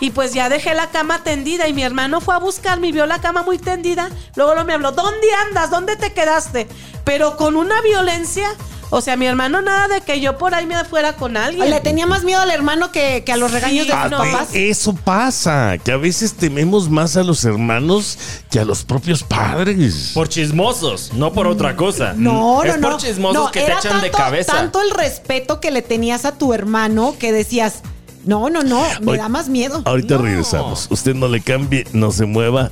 y 0.00 0.10
pues 0.10 0.34
ya 0.34 0.48
dejé 0.48 0.74
la 0.74 0.90
cama 0.90 1.22
tendida 1.22 1.68
y 1.68 1.72
mi 1.72 1.84
hermano 1.84 2.20
fue 2.20 2.34
a 2.34 2.38
buscarme 2.38 2.88
y 2.88 2.92
vio 2.92 3.06
la 3.06 3.20
cama 3.20 3.44
muy 3.44 3.58
tendida. 3.58 4.10
Luego 4.34 4.56
lo 4.56 4.64
me 4.64 4.72
habló, 4.72 4.90
¿dónde 4.90 5.28
andas? 5.46 5.70
¿Dónde 5.70 5.94
te 5.94 6.12
quedaste? 6.12 6.66
Pero 7.04 7.36
con 7.36 7.54
una 7.54 7.80
violencia, 7.82 8.48
o 8.90 9.00
sea, 9.00 9.16
mi 9.16 9.26
hermano 9.26 9.60
nada 9.62 9.88
de 9.88 10.00
que 10.00 10.20
yo 10.20 10.38
por 10.38 10.54
ahí 10.54 10.66
me 10.66 10.82
fuera 10.84 11.14
con 11.14 11.36
alguien. 11.36 11.68
Le 11.70 11.80
tenía 11.80 12.06
más 12.06 12.24
miedo 12.24 12.40
al 12.40 12.50
hermano 12.50 12.92
que, 12.92 13.22
que 13.24 13.32
a 13.32 13.36
los 13.36 13.50
regaños 13.52 13.86
Sí, 13.86 13.92
de 13.92 14.00
sus 14.02 14.10
no. 14.10 14.18
papás. 14.18 14.48
Eso 14.52 14.94
pasa, 14.94 15.76
que 15.82 15.92
a 15.92 15.96
veces 15.96 16.34
tememos 16.34 16.88
más 16.88 17.16
a 17.16 17.22
los 17.24 17.44
hermanos 17.44 18.18
que 18.50 18.58
a 18.60 18.64
los 18.64 18.84
propios 18.84 19.22
padres. 19.22 20.12
Por 20.14 20.28
chismosos, 20.28 21.12
no 21.14 21.32
por 21.32 21.46
otra 21.46 21.74
cosa. 21.76 22.14
No, 22.16 22.62
no, 22.62 22.64
es 22.64 22.78
no. 22.78 22.90
por 22.90 23.00
chismosos 23.00 23.44
No, 23.44 23.50
que 23.50 23.60
te 23.60 23.72
echan 23.72 24.00
de 24.00 24.10
cabeza. 24.10 24.52
Tanto 24.52 24.80
el 24.82 24.90
respeto 24.90 25.60
que 25.60 25.70
le 25.70 25.82
tenías 25.82 26.24
a 26.24 26.32
tu 26.38 26.54
hermano 26.54 27.14
que 27.18 27.32
decías, 27.32 27.80
no, 28.24 28.50
no, 28.50 28.62
no, 28.62 28.82
me 29.02 29.16
da 29.16 29.28
más 29.28 29.48
miedo. 29.48 29.82
Ahorita 29.84 30.16
No. 30.16 30.22
regresamos. 30.22 30.86
Usted 30.90 31.14
no 31.14 31.28
le 31.28 31.40
cambie, 31.40 31.86
no 31.92 32.10
se 32.12 32.24
mueva. 32.26 32.70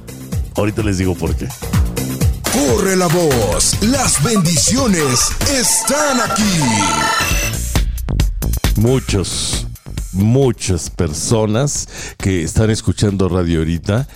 Ahorita 0.56 0.82
les 0.82 0.98
digo 0.98 1.14
por 1.14 1.34
qué. 1.34 1.48
Corre 2.54 2.94
la 2.94 3.08
voz, 3.08 3.76
las 3.82 4.22
bendiciones 4.22 5.28
están 5.50 6.20
aquí. 6.20 6.60
Muchos, 8.76 9.66
muchas 10.12 10.88
personas 10.88 11.88
que 12.16 12.44
están 12.44 12.70
escuchando 12.70 13.28
radio 13.28 13.58
ahorita 13.58 14.06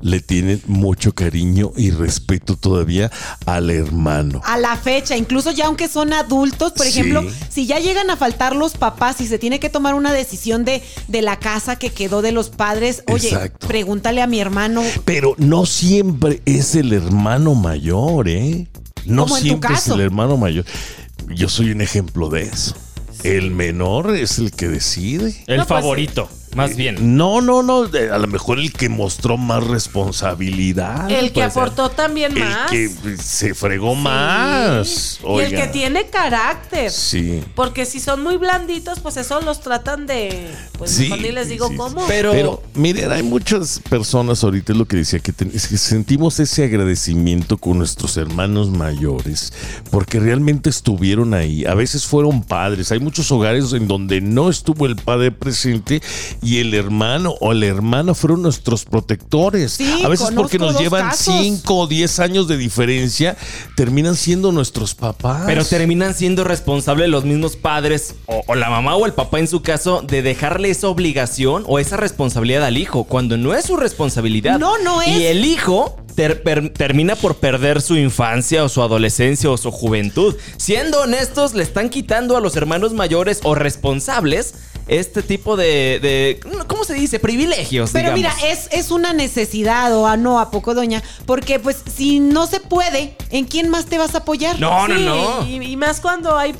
le 0.00 0.20
tienen 0.20 0.62
mucho 0.66 1.14
cariño 1.14 1.72
y 1.76 1.90
respeto 1.90 2.56
todavía 2.56 3.10
al 3.46 3.70
hermano. 3.70 4.40
A 4.44 4.58
la 4.58 4.76
fecha, 4.76 5.16
incluso 5.16 5.50
ya 5.50 5.66
aunque 5.66 5.88
son 5.88 6.12
adultos, 6.12 6.72
por 6.72 6.86
Sí. 6.86 6.90
ejemplo, 6.98 7.24
si 7.48 7.66
ya 7.66 7.78
llegan 7.78 8.10
a 8.10 8.16
faltar 8.16 8.54
los 8.56 8.74
papás 8.76 9.20
y 9.20 9.26
se 9.26 9.38
tiene 9.38 9.60
que 9.60 9.68
tomar 9.70 9.94
una 9.94 10.12
decisión 10.12 10.64
de, 10.64 10.82
de 11.08 11.22
la 11.22 11.38
casa 11.38 11.76
que 11.76 11.90
quedó 11.90 12.22
de 12.22 12.32
los 12.32 12.48
padres, 12.50 13.02
oye, 13.08 13.28
Exacto. 13.28 13.66
pregúntale 13.66 14.22
a 14.22 14.26
mi 14.26 14.40
hermano. 14.40 14.82
Pero 15.04 15.34
no 15.38 15.66
siempre 15.66 16.42
es 16.44 16.74
el 16.74 16.92
hermano 16.92 17.54
mayor, 17.54 18.28
¿eh? 18.28 18.68
No 19.04 19.22
Como 19.24 19.36
en 19.36 19.42
tu 19.42 19.46
siempre 19.48 19.74
es 19.74 19.88
el 19.88 20.00
hermano 20.00 20.36
mayor. 20.36 20.64
Yo 21.28 21.48
soy 21.48 21.70
un 21.70 21.80
ejemplo 21.80 22.28
de 22.30 22.42
eso. 22.42 22.74
El 23.24 23.50
menor 23.50 24.14
es 24.14 24.38
el 24.38 24.52
que 24.52 24.68
decide. 24.68 25.34
El 25.46 25.58
No, 25.58 25.66
pues, 25.66 25.80
favorito, 25.80 26.28
más 26.58 26.76
bien. 26.76 27.16
No, 27.16 27.40
no, 27.40 27.62
no. 27.62 27.84
A 28.12 28.18
lo 28.18 28.26
mejor 28.26 28.58
el 28.58 28.72
que 28.72 28.88
mostró 28.88 29.36
más 29.38 29.64
responsabilidad. 29.66 31.10
el 31.10 31.28
que 31.32 31.40
ser. 31.40 31.50
aportó 31.50 31.90
también 31.90 32.36
El 32.36 32.44
más. 32.44 32.70
que 32.70 32.90
se 33.22 33.54
fregó 33.54 33.94
Sí. 33.94 34.00
más. 34.02 35.20
Y 35.24 35.40
el 35.40 35.50
que 35.54 35.66
tiene 35.68 36.06
carácter. 36.06 36.90
Sí. 36.90 37.42
Porque 37.54 37.86
si 37.86 38.00
son 38.00 38.22
muy 38.22 38.36
blanditos, 38.36 39.00
pues 39.00 39.16
eso 39.16 39.40
los 39.40 39.60
tratan 39.60 40.06
de. 40.06 40.48
Pues 40.76 40.90
Sí, 40.90 41.04
mejor 41.04 41.20
ni 41.20 41.32
les 41.32 41.48
digo 41.48 41.68
sí, 41.68 41.76
cómo. 41.76 42.00
sí. 42.00 42.04
Pero, 42.08 42.32
Pero 42.32 42.62
miren, 42.74 43.10
hay 43.12 43.22
muchas 43.22 43.80
personas 43.88 44.42
ahorita, 44.44 44.72
es 44.72 44.78
lo 44.78 44.86
que 44.86 44.96
decía, 44.98 45.18
que, 45.20 45.32
ten- 45.32 45.50
es 45.54 45.68
que 45.68 45.76
sentimos 45.78 46.38
ese 46.40 46.64
agradecimiento 46.64 47.56
con 47.58 47.78
nuestros 47.78 48.16
hermanos 48.16 48.70
mayores, 48.70 49.52
porque 49.90 50.20
realmente 50.20 50.70
estuvieron 50.70 51.34
ahí. 51.34 51.64
A 51.64 51.74
veces 51.74 52.06
fueron 52.06 52.42
padres. 52.42 52.92
Hay 52.92 53.00
muchos 53.00 53.30
hogares 53.32 53.72
en 53.72 53.88
donde 53.88 54.20
no 54.20 54.48
estuvo 54.50 54.86
el 54.86 54.96
padre 54.96 55.30
presente 55.30 56.00
y 56.42 56.47
el 56.56 56.72
hermano 56.72 57.34
o 57.40 57.52
la 57.52 57.66
hermana 57.66 58.14
fueron 58.14 58.40
nuestros 58.40 58.86
protectores. 58.86 59.72
Sí, 59.72 60.02
A 60.02 60.08
veces 60.08 60.30
porque 60.34 60.58
nos 60.58 60.78
llevan 60.80 61.10
casos. 61.10 61.34
5 61.38 61.74
o 61.76 61.86
10 61.86 62.18
años 62.20 62.48
de 62.48 62.56
diferencia, 62.56 63.36
terminan 63.76 64.16
siendo 64.16 64.50
nuestros 64.50 64.94
papás. 64.94 65.42
pero 65.44 65.62
terminan 65.66 66.14
siendo 66.14 66.44
responsables 66.44 67.10
los 67.10 67.24
mismos 67.24 67.56
padres 67.56 68.14
o, 68.26 68.42
o 68.46 68.54
la 68.54 68.70
mamá 68.70 68.96
o 68.96 69.04
el 69.04 69.12
papá 69.12 69.38
en 69.38 69.46
su 69.48 69.60
caso 69.60 70.00
de 70.00 70.22
dejarle 70.22 70.70
esa 70.70 70.88
obligación 70.88 71.64
o 71.66 71.78
esa 71.78 71.98
responsabilidad 71.98 72.64
al 72.64 72.78
hijo 72.78 73.04
cuando 73.04 73.36
no 73.36 73.54
es 73.54 73.66
su 73.66 73.76
responsabilidad. 73.76 74.58
No, 74.58 74.78
no 74.78 75.02
es. 75.02 75.08
Y 75.08 75.24
el 75.26 75.44
hijo 75.44 75.96
ter- 76.14 76.42
per- 76.42 76.70
termina 76.72 77.14
por 77.16 77.36
perder 77.36 77.82
su 77.82 77.96
infancia 77.96 78.64
o 78.64 78.68
su 78.68 78.80
adolescencia 78.82 79.50
o 79.50 79.56
su 79.58 79.70
juventud. 79.70 80.34
Siendo 80.56 81.02
honestos, 81.02 81.54
le 81.54 81.62
están 81.62 81.90
quitando 81.90 82.36
a 82.36 82.40
los 82.40 82.56
hermanos 82.56 82.92
mayores 82.92 83.40
o 83.42 83.54
responsables 83.54 84.54
este 84.88 85.22
tipo 85.22 85.56
de, 85.56 85.98
de- 86.00 86.40
¿cómo 86.66 86.84
se 86.84 86.94
dice? 86.94 87.18
Privilegios. 87.20 87.90
Pero 87.92 88.12
mira, 88.12 88.34
es, 88.44 88.68
es 88.72 88.90
una 88.90 89.12
necesidad 89.12 89.94
o 89.96 90.06
a 90.06 90.16
no, 90.16 90.40
a 90.40 90.50
poco, 90.50 90.74
doña. 90.74 91.02
Porque 91.26 91.58
pues 91.60 91.82
si 91.94 92.20
no 92.20 92.46
se 92.46 92.60
puede, 92.60 93.16
¿en 93.30 93.44
quién 93.44 93.68
más 93.68 93.86
te 93.86 93.98
vas 93.98 94.14
a 94.14 94.18
apoyar? 94.18 94.58
No, 94.58 94.88
no, 94.88 94.98
no. 94.98 95.46
Y, 95.46 95.62
y 95.62 95.76
más 95.76 96.00
cuando 96.00 96.36
hay 96.36 96.54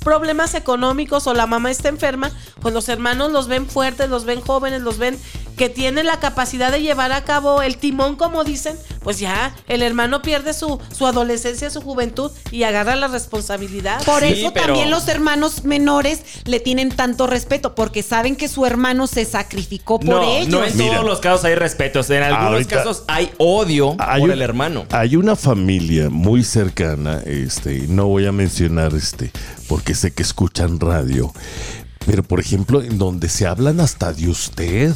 problemas 0.00 0.54
económicos 0.54 1.26
o 1.26 1.34
la 1.34 1.46
mamá 1.46 1.70
está 1.70 1.88
enferma, 1.90 2.32
pues 2.60 2.74
los 2.74 2.88
hermanos 2.88 3.32
los 3.32 3.48
ven 3.48 3.66
fuertes, 3.66 4.08
los 4.08 4.24
ven 4.24 4.40
jóvenes, 4.40 4.82
los 4.82 4.98
ven 4.98 5.18
que 5.56 5.68
tienen 5.68 6.06
la 6.06 6.18
capacidad 6.20 6.72
de 6.72 6.80
llevar 6.80 7.12
a 7.12 7.22
cabo 7.24 7.60
el 7.60 7.76
timón, 7.76 8.16
como 8.16 8.44
dicen, 8.44 8.76
pues 9.02 9.18
ya 9.18 9.54
el 9.68 9.82
hermano 9.82 10.22
pierde 10.22 10.54
su, 10.54 10.80
su 10.90 11.06
adolescencia, 11.06 11.68
su 11.68 11.82
juventud 11.82 12.30
y 12.50 12.62
agarra 12.62 12.96
la 12.96 13.08
responsabilidad. 13.08 14.02
Por 14.04 14.22
Sí, 14.22 14.28
eso 14.28 14.52
pero- 14.54 14.66
también 14.66 14.90
los 14.90 15.06
hermanos 15.08 15.64
menores 15.64 16.22
le 16.46 16.60
tienen 16.60 16.90
tanto 16.90 17.26
respeto, 17.26 17.74
porque 17.74 18.02
saben 18.02 18.36
que 18.36 18.48
su 18.48 18.64
hermano 18.64 19.06
se 19.06 19.24
sacrificó 19.26 19.98
por 20.00 20.08
no, 20.08 20.22
ellos. 20.22 20.48
no 20.48 20.64
en 20.64 20.76
Mira. 20.78 20.94
todos 20.94 21.06
los 21.06 21.20
casos 21.20 21.44
hay 21.44 21.54
respetos. 21.56 22.08
En 22.08 22.22
algunos 22.22 22.52
Ahorita- 22.52 22.76
casos 22.76 23.02
hay 23.06 23.30
odio 23.38 23.96
Hay 23.98 24.20
por 24.20 24.30
un- 24.30 24.34
el 24.34 24.42
hermano. 24.42 24.86
Hay 24.90 25.16
una 25.16 25.36
familia 25.36 26.08
muy 26.08 26.42
cercana, 26.42 27.20
este, 27.26 27.86
no 27.88 28.06
voy 28.06 28.24
a 28.26 28.32
mencionar 28.32 28.94
este, 28.94 29.30
porque 29.68 29.94
sé 29.94 30.12
que 30.12 30.22
escuchan 30.22 30.80
radio, 30.80 31.32
pero 32.06 32.22
por 32.22 32.40
ejemplo, 32.40 32.82
en 32.82 32.98
donde 32.98 33.28
se 33.28 33.46
hablan 33.46 33.80
hasta 33.80 34.12
de 34.12 34.28
usted. 34.28 34.94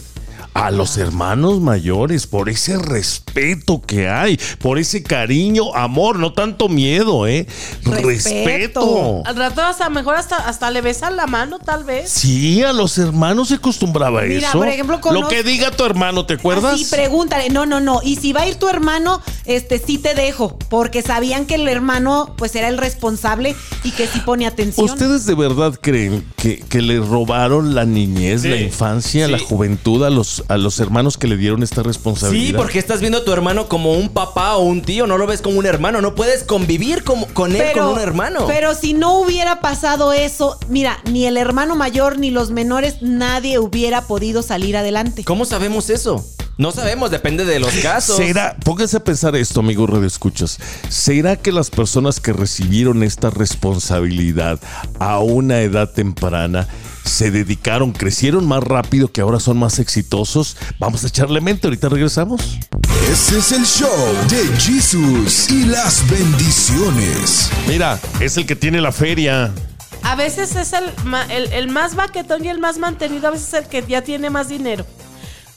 A 0.54 0.70
los 0.70 0.96
hermanos 0.98 1.60
mayores, 1.60 2.28
por 2.28 2.48
ese 2.48 2.78
respeto 2.78 3.82
que 3.84 4.08
hay, 4.08 4.38
por 4.60 4.78
ese 4.78 5.02
cariño, 5.02 5.74
amor, 5.74 6.20
no 6.20 6.32
tanto 6.32 6.68
miedo, 6.68 7.26
¿eh? 7.26 7.46
Respeto. 7.82 8.06
Respeto. 8.08 9.22
Al 9.26 9.34
rato 9.36 9.62
hasta 9.62 9.90
mejor 9.90 10.14
hasta, 10.14 10.36
hasta 10.36 10.70
le 10.70 10.80
besan 10.80 11.16
la 11.16 11.26
mano, 11.26 11.58
tal 11.58 11.82
vez. 11.82 12.08
Sí, 12.08 12.62
a 12.62 12.72
los 12.72 12.96
hermanos 12.98 13.48
se 13.48 13.54
acostumbraba 13.56 14.20
a 14.20 14.24
Mira, 14.24 14.48
eso. 14.48 14.58
por 14.58 14.68
ejemplo, 14.68 14.96
Lo 14.96 15.00
conozco- 15.02 15.28
que 15.28 15.42
diga 15.42 15.72
tu 15.72 15.84
hermano, 15.84 16.24
¿te 16.24 16.34
acuerdas? 16.34 16.78
Sí, 16.78 16.86
pregúntale. 16.88 17.50
No, 17.50 17.66
no, 17.66 17.80
no. 17.80 18.00
Y 18.04 18.14
si 18.16 18.32
va 18.32 18.42
a 18.42 18.48
ir 18.48 18.54
tu 18.54 18.68
hermano, 18.68 19.20
este 19.46 19.78
sí 19.84 19.98
te 19.98 20.14
dejo. 20.14 20.56
Porque 20.70 21.02
sabían 21.02 21.46
que 21.46 21.56
el 21.56 21.66
hermano, 21.68 22.32
pues, 22.38 22.54
era 22.54 22.68
el 22.68 22.78
responsable 22.78 23.56
y 23.82 23.90
que 23.90 24.06
sí 24.06 24.20
pone 24.20 24.46
atención. 24.46 24.86
¿Ustedes 24.88 25.26
de 25.26 25.34
verdad 25.34 25.74
creen 25.80 26.24
que, 26.36 26.60
que 26.60 26.80
le 26.80 27.00
robaron 27.00 27.74
la 27.74 27.84
niñez, 27.84 28.42
Sí, 28.42 28.48
la 28.48 28.56
infancia, 28.56 29.26
sí. 29.26 29.32
la 29.32 29.38
juventud 29.40 30.04
a 30.04 30.10
los, 30.10 30.43
a 30.48 30.56
los 30.56 30.78
hermanos 30.80 31.16
que 31.18 31.26
le 31.26 31.36
dieron 31.36 31.62
esta 31.62 31.82
responsabilidad? 31.82 32.46
Sí, 32.48 32.52
porque 32.54 32.78
estás 32.78 33.00
viendo 33.00 33.18
a 33.18 33.24
tu 33.24 33.32
hermano 33.32 33.68
como 33.68 33.92
un 33.92 34.08
papá 34.08 34.56
o 34.56 34.62
un 34.64 34.82
tío, 34.82 35.06
no 35.06 35.18
lo 35.18 35.26
ves 35.26 35.40
como 35.42 35.58
un 35.58 35.66
hermano, 35.66 36.00
no 36.00 36.14
puedes 36.14 36.44
convivir 36.44 37.04
como- 37.04 37.26
con 37.28 37.54
él 37.56 37.72
como 37.74 37.92
un 37.92 38.00
hermano. 38.00 38.46
Pero 38.46 38.74
si 38.74 38.92
no 38.94 39.18
hubiera 39.20 39.60
pasado 39.60 40.12
eso, 40.12 40.58
mira, 40.68 40.98
ni 41.10 41.26
el 41.26 41.36
hermano 41.36 41.76
mayor 41.76 42.18
ni 42.18 42.30
los 42.30 42.50
menores, 42.50 42.96
nadie 43.00 43.58
hubiera 43.58 44.02
podido 44.02 44.42
salir 44.42 44.76
adelante. 44.76 45.24
¿Cómo 45.24 45.44
sabemos 45.44 45.90
eso? 45.90 46.24
No 46.56 46.70
sabemos, 46.70 47.10
depende 47.10 47.44
de 47.44 47.58
los 47.58 47.72
casos. 47.82 48.16
¿Será, 48.16 48.56
pónganse 48.64 48.98
a 48.98 49.04
pensar 49.04 49.34
esto, 49.34 49.58
amigo 49.60 49.88
Radio 49.88 50.06
Escuchas, 50.06 50.58
¿será 50.88 51.34
que 51.36 51.50
las 51.50 51.68
personas 51.68 52.20
que 52.20 52.32
recibieron 52.32 53.02
esta 53.02 53.30
responsabilidad 53.30 54.60
a 55.00 55.18
una 55.18 55.60
edad 55.62 55.90
temprana 55.90 56.68
se 57.04 57.32
dedicaron, 57.32 57.90
crecieron 57.92 58.46
más 58.46 58.62
rápido 58.62 59.10
que 59.10 59.20
ahora 59.20 59.40
son 59.40 59.58
más 59.58 59.80
exitosos? 59.80 60.56
Vamos 60.78 61.02
a 61.02 61.08
echarle 61.08 61.40
mente, 61.40 61.66
ahorita 61.66 61.88
regresamos. 61.88 62.40
Este 63.10 63.38
es 63.38 63.50
el 63.52 63.64
show 63.66 63.90
de 64.30 64.46
Jesús 64.60 65.50
y 65.50 65.64
las 65.64 66.08
bendiciones. 66.08 67.50
Mira, 67.66 67.98
es 68.20 68.36
el 68.36 68.46
que 68.46 68.54
tiene 68.54 68.80
la 68.80 68.92
feria. 68.92 69.52
A 70.02 70.14
veces 70.14 70.54
es 70.54 70.72
el, 70.72 70.84
ma- 71.04 71.24
el, 71.24 71.52
el 71.52 71.68
más 71.68 71.96
baquetón 71.96 72.44
y 72.44 72.48
el 72.48 72.60
más 72.60 72.78
mantenido, 72.78 73.26
a 73.26 73.30
veces 73.32 73.48
es 73.48 73.54
el 73.54 73.66
que 73.66 73.84
ya 73.88 74.02
tiene 74.02 74.30
más 74.30 74.48
dinero. 74.48 74.86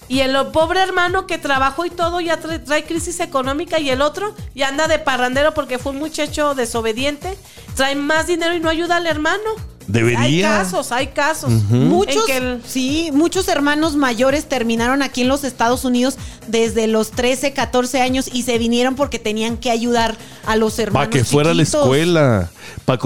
Y 0.09 0.21
el 0.21 0.35
pobre 0.47 0.81
hermano 0.81 1.27
que 1.27 1.37
trabajó 1.37 1.85
y 1.85 1.89
todo 1.89 2.21
ya 2.21 2.37
trae, 2.37 2.59
trae 2.59 2.85
crisis 2.85 3.19
económica 3.19 3.79
y 3.79 3.89
el 3.89 4.01
otro 4.01 4.33
ya 4.55 4.69
anda 4.69 4.87
de 4.87 4.99
parrandero 4.99 5.53
porque 5.53 5.79
fue 5.79 5.91
un 5.91 5.99
muchacho 5.99 6.55
desobediente, 6.55 7.37
trae 7.75 7.95
más 7.95 8.27
dinero 8.27 8.55
y 8.55 8.59
no 8.59 8.69
ayuda 8.69 8.97
al 8.97 9.07
hermano. 9.07 9.76
Debería. 9.87 10.19
Hay 10.21 10.41
casos, 10.41 10.91
hay 10.91 11.07
casos. 11.07 11.49
Muchos, 11.69 12.15
En 12.17 12.25
que 12.25 12.37
el- 12.37 12.61
sí, 12.65 13.09
muchos 13.13 13.47
hermanos 13.47 13.95
mayores 13.95 14.45
terminaron 14.49 15.01
aquí 15.01 15.21
en 15.21 15.29
los 15.29 15.43
Estados 15.45 15.85
Unidos 15.85 16.17
desde 16.47 16.87
los 16.87 17.11
13, 17.11 17.53
14 17.53 18.01
años 18.01 18.29
y 18.31 18.43
se 18.43 18.57
vinieron 18.57 18.95
porque 18.95 19.17
tenían 19.17 19.55
que 19.57 19.71
ayudar 19.71 20.17
a 20.45 20.55
los 20.57 20.77
hermanos. 20.79 21.07
Para 21.07 21.17
que 21.17 21.23
fuera 21.23 21.51
a 21.51 21.53
la 21.53 21.63
escuela. 21.63 22.51
Para 22.85 22.99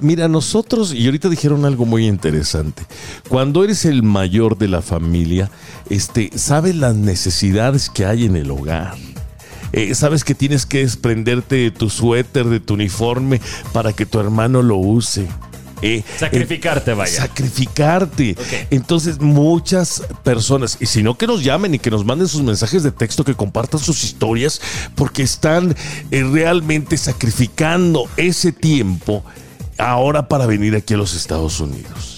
Mira, 0.00 0.28
nosotros, 0.28 0.92
y 0.94 1.04
ahorita 1.04 1.28
dijeron 1.28 1.64
algo 1.64 1.84
muy 1.84 2.06
interesante. 2.06 2.84
Cuando 3.28 3.62
eres 3.62 3.84
el 3.84 4.02
mayor 4.02 4.56
de 4.56 4.68
la 4.68 4.80
familia, 4.82 5.50
este, 5.90 6.30
sabes 6.34 6.74
las 6.76 6.94
necesidades 6.94 7.90
que 7.90 8.06
hay 8.06 8.24
en 8.24 8.36
el 8.36 8.50
hogar. 8.50 8.94
Eh, 9.74 9.94
sabes 9.94 10.24
que 10.24 10.34
tienes 10.34 10.66
que 10.66 10.78
desprenderte 10.80 11.56
de 11.56 11.70
tu 11.70 11.88
suéter, 11.88 12.46
de 12.46 12.60
tu 12.60 12.74
uniforme, 12.74 13.40
para 13.72 13.92
que 13.92 14.04
tu 14.06 14.18
hermano 14.20 14.62
lo 14.62 14.76
use. 14.76 15.26
Eh, 15.82 16.02
Sacrificarte, 16.16 16.92
eh, 16.92 16.94
vaya. 16.94 17.12
Sacrificarte. 17.12 18.36
Entonces, 18.70 19.20
muchas 19.20 20.02
personas, 20.22 20.78
y 20.80 20.86
si 20.86 21.02
no, 21.02 21.18
que 21.18 21.26
nos 21.26 21.42
llamen 21.42 21.74
y 21.74 21.78
que 21.78 21.90
nos 21.90 22.04
manden 22.04 22.28
sus 22.28 22.42
mensajes 22.42 22.82
de 22.82 22.92
texto, 22.92 23.24
que 23.24 23.34
compartan 23.34 23.80
sus 23.80 24.04
historias, 24.04 24.60
porque 24.94 25.22
están 25.22 25.74
eh, 26.10 26.24
realmente 26.24 26.96
sacrificando 26.96 28.08
ese 28.16 28.52
tiempo 28.52 29.24
ahora 29.78 30.28
para 30.28 30.46
venir 30.46 30.76
aquí 30.76 30.94
a 30.94 30.96
los 30.96 31.14
Estados 31.14 31.60
Unidos. 31.60 32.11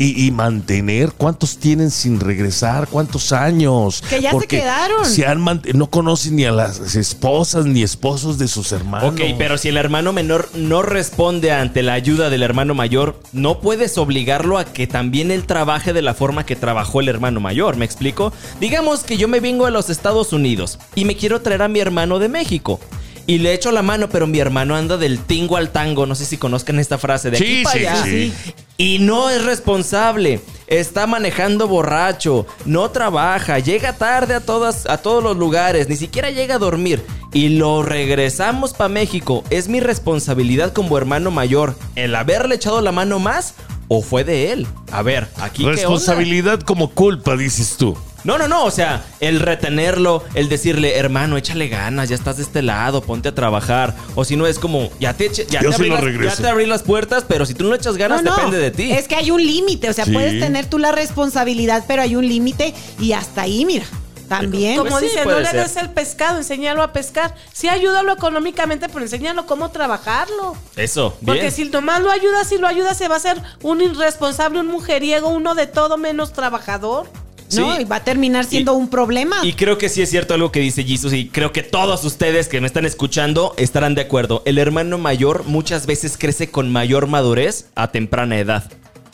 Y, 0.00 0.26
y 0.26 0.30
mantener, 0.30 1.10
¿cuántos 1.16 1.58
tienen 1.58 1.90
sin 1.90 2.20
regresar? 2.20 2.86
¿Cuántos 2.86 3.32
años? 3.32 4.00
Que 4.08 4.20
ya 4.22 4.30
se 4.38 4.46
quedaron. 4.46 5.04
se 5.04 5.26
han 5.26 5.40
mant- 5.44 5.72
no 5.74 5.90
conocen 5.90 6.36
ni 6.36 6.44
a 6.44 6.52
las 6.52 6.94
esposas 6.94 7.66
ni 7.66 7.82
esposos 7.82 8.38
de 8.38 8.46
sus 8.46 8.70
hermanos. 8.70 9.12
Ok, 9.12 9.20
pero 9.36 9.58
si 9.58 9.66
el 9.70 9.76
hermano 9.76 10.12
menor 10.12 10.50
no 10.54 10.82
responde 10.82 11.50
ante 11.50 11.82
la 11.82 11.94
ayuda 11.94 12.30
del 12.30 12.44
hermano 12.44 12.74
mayor, 12.74 13.20
no 13.32 13.58
puedes 13.60 13.98
obligarlo 13.98 14.56
a 14.58 14.66
que 14.66 14.86
también 14.86 15.32
él 15.32 15.46
trabaje 15.46 15.92
de 15.92 16.02
la 16.02 16.14
forma 16.14 16.46
que 16.46 16.54
trabajó 16.54 17.00
el 17.00 17.08
hermano 17.08 17.40
mayor, 17.40 17.76
¿me 17.76 17.84
explico? 17.84 18.32
Digamos 18.60 19.00
que 19.02 19.16
yo 19.16 19.26
me 19.26 19.40
vengo 19.40 19.66
a 19.66 19.70
los 19.70 19.90
Estados 19.90 20.32
Unidos 20.32 20.78
y 20.94 21.06
me 21.06 21.16
quiero 21.16 21.40
traer 21.42 21.62
a 21.62 21.66
mi 21.68 21.80
hermano 21.80 22.20
de 22.20 22.28
México. 22.28 22.78
Y 23.26 23.38
le 23.38 23.52
echo 23.52 23.72
la 23.72 23.82
mano, 23.82 24.08
pero 24.08 24.26
mi 24.26 24.38
hermano 24.38 24.74
anda 24.74 24.96
del 24.96 25.18
tingo 25.18 25.56
al 25.58 25.70
tango. 25.70 26.06
No 26.06 26.14
sé 26.14 26.24
si 26.24 26.38
conozcan 26.38 26.78
esta 26.78 26.96
frase 26.96 27.30
de 27.30 27.36
aquí 27.36 27.46
Sí, 27.58 27.62
para 27.64 27.78
sí, 27.78 27.86
allá. 27.86 28.04
sí. 28.04 28.32
Y 28.80 29.00
no 29.00 29.28
es 29.28 29.44
responsable. 29.44 30.40
Está 30.68 31.08
manejando 31.08 31.66
borracho. 31.66 32.46
No 32.64 32.92
trabaja. 32.92 33.58
Llega 33.58 33.94
tarde 33.94 34.34
a, 34.34 34.40
todas, 34.40 34.86
a 34.86 34.98
todos 34.98 35.20
los 35.20 35.36
lugares. 35.36 35.88
Ni 35.88 35.96
siquiera 35.96 36.30
llega 36.30 36.54
a 36.54 36.58
dormir. 36.58 37.04
Y 37.32 37.48
lo 37.48 37.82
regresamos 37.82 38.74
para 38.74 38.88
México. 38.88 39.42
¿Es 39.50 39.66
mi 39.66 39.80
responsabilidad 39.80 40.72
como 40.72 40.96
hermano 40.96 41.32
mayor 41.32 41.74
el 41.96 42.14
haberle 42.14 42.54
echado 42.54 42.80
la 42.80 42.92
mano 42.92 43.18
más? 43.18 43.54
¿O 43.88 44.00
fue 44.00 44.22
de 44.22 44.52
él? 44.52 44.68
A 44.92 45.02
ver, 45.02 45.26
aquí? 45.40 45.64
Responsabilidad 45.64 46.60
como 46.60 46.90
culpa, 46.90 47.36
dices 47.36 47.78
tú. 47.78 47.98
No, 48.28 48.36
no, 48.36 48.46
no, 48.46 48.64
o 48.64 48.70
sea, 48.70 49.06
el 49.20 49.40
retenerlo, 49.40 50.22
el 50.34 50.50
decirle, 50.50 50.98
hermano, 50.98 51.38
échale 51.38 51.68
ganas, 51.68 52.10
ya 52.10 52.14
estás 52.14 52.36
de 52.36 52.42
este 52.42 52.60
lado, 52.60 53.00
ponte 53.00 53.30
a 53.30 53.34
trabajar. 53.34 53.94
O 54.16 54.22
si 54.26 54.36
no 54.36 54.46
es 54.46 54.58
como, 54.58 54.90
ya 55.00 55.14
te, 55.14 55.30
eche- 55.30 55.46
ya 55.48 55.60
te, 55.60 55.68
sí 55.68 55.74
abrí, 55.76 55.88
las, 55.88 56.00
regreso. 56.02 56.36
ya 56.36 56.42
te 56.42 56.48
abrí 56.50 56.66
las 56.66 56.82
puertas, 56.82 57.24
pero 57.26 57.46
si 57.46 57.54
tú 57.54 57.64
no 57.64 57.74
echas 57.74 57.96
ganas, 57.96 58.22
No, 58.22 58.32
no, 58.32 58.36
depende 58.36 58.58
de 58.58 58.70
ti. 58.70 58.92
Es 58.92 59.08
que 59.08 59.14
hay 59.16 59.30
un 59.30 59.42
límite, 59.42 59.88
o 59.88 59.94
sea, 59.94 60.04
Sí. 60.04 60.12
puedes 60.12 60.38
tener 60.38 60.66
tú 60.66 60.76
la 60.76 60.92
responsabilidad, 60.92 61.84
pero 61.88 62.02
hay 62.02 62.16
un 62.16 62.28
límite 62.28 62.74
y 63.00 63.12
hasta 63.14 63.40
ahí, 63.40 63.64
mira, 63.64 63.86
también. 64.28 64.76
Como 64.76 64.90
Pues 64.90 65.04
sí, 65.04 65.06
dice, 65.10 65.24
no 65.24 65.40
le 65.40 65.46
ser. 65.46 65.60
des 65.62 65.76
el 65.78 65.88
pescado, 65.88 66.36
enséñalo 66.36 66.82
a 66.82 66.92
pescar. 66.92 67.34
Sí, 67.54 67.66
ayúdalo 67.70 68.12
económicamente, 68.12 68.90
pero 68.90 69.00
enséñalo 69.00 69.46
cómo 69.46 69.70
trabajarlo. 69.70 70.54
Eso, 70.76 71.16
Porque 71.24 71.40
bien. 71.40 71.52
si 71.52 71.64
nomás 71.64 72.02
lo 72.02 72.10
ayudas 72.10 72.52
y 72.52 72.58
lo 72.58 72.66
ayudas, 72.66 72.98
se 72.98 73.08
va 73.08 73.16
a 73.16 73.20
ser 73.20 73.40
un 73.62 73.80
irresponsable, 73.80 74.60
un 74.60 74.66
mujeriego, 74.66 75.28
uno 75.30 75.54
de 75.54 75.66
todo 75.66 75.96
menos 75.96 76.34
trabajador. 76.34 77.08
¿No? 77.56 77.76
Sí. 77.76 77.82
Y 77.82 77.84
va 77.84 77.96
a 77.96 78.04
terminar 78.04 78.44
siendo 78.44 78.72
Y- 78.74 78.76
un 78.76 78.88
problema. 78.88 79.36
Y 79.42 79.52
creo 79.54 79.78
que 79.78 79.88
sí 79.88 80.02
es 80.02 80.10
cierto 80.10 80.34
algo 80.34 80.52
que 80.52 80.60
dice 80.60 80.84
Jesus 80.84 81.12
y 81.12 81.28
creo 81.28 81.52
que 81.52 81.62
todos 81.62 82.04
ustedes 82.04 82.48
que 82.48 82.60
me 82.60 82.66
están 82.66 82.84
escuchando 82.84 83.54
estarán 83.56 83.94
de 83.94 84.02
acuerdo. 84.02 84.42
El 84.44 84.58
hermano 84.58 84.98
mayor 84.98 85.44
muchas 85.46 85.86
veces 85.86 86.16
crece 86.18 86.50
con 86.50 86.70
mayor 86.70 87.06
madurez 87.06 87.66
a 87.74 87.90
temprana 87.90 88.38
edad. 88.38 88.70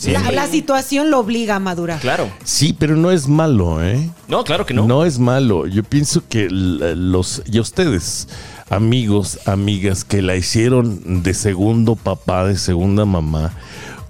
la, 0.07 0.33
la 0.33 0.47
situación 0.49 1.11
lo 1.11 1.21
obliga 1.21 1.55
a 1.57 1.61
madurar. 1.61 2.01
Claro. 2.01 2.29
Sí, 2.45 2.75
pero 2.79 2.97
no 2.97 3.11
es 3.13 3.29
malo, 3.29 3.83
¿eh? 3.83 4.11
No, 4.29 4.43
claro 4.45 4.67
que 4.67 4.75
no. 4.75 4.87
No 4.87 5.05
es 5.05 5.19
malo. 5.19 5.67
Yo 5.67 5.83
pienso 5.85 6.23
que 6.29 6.49
los 6.51 7.43
y 7.47 7.61
ustedes, 7.61 8.29
amigos, 8.69 9.39
amigas 9.47 10.05
que 10.05 10.21
la 10.21 10.35
hicieron 10.37 11.23
de 11.23 11.33
segundo 11.35 11.95
papá, 11.95 12.45
de 12.47 12.57
segunda 12.59 13.05
mamá, 13.05 13.53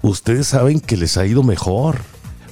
ustedes 0.01 0.47
saben 0.47 0.79
que 0.79 0.97
les 0.97 1.17
ha 1.17 1.25
ido 1.25 1.43
mejor. 1.43 1.99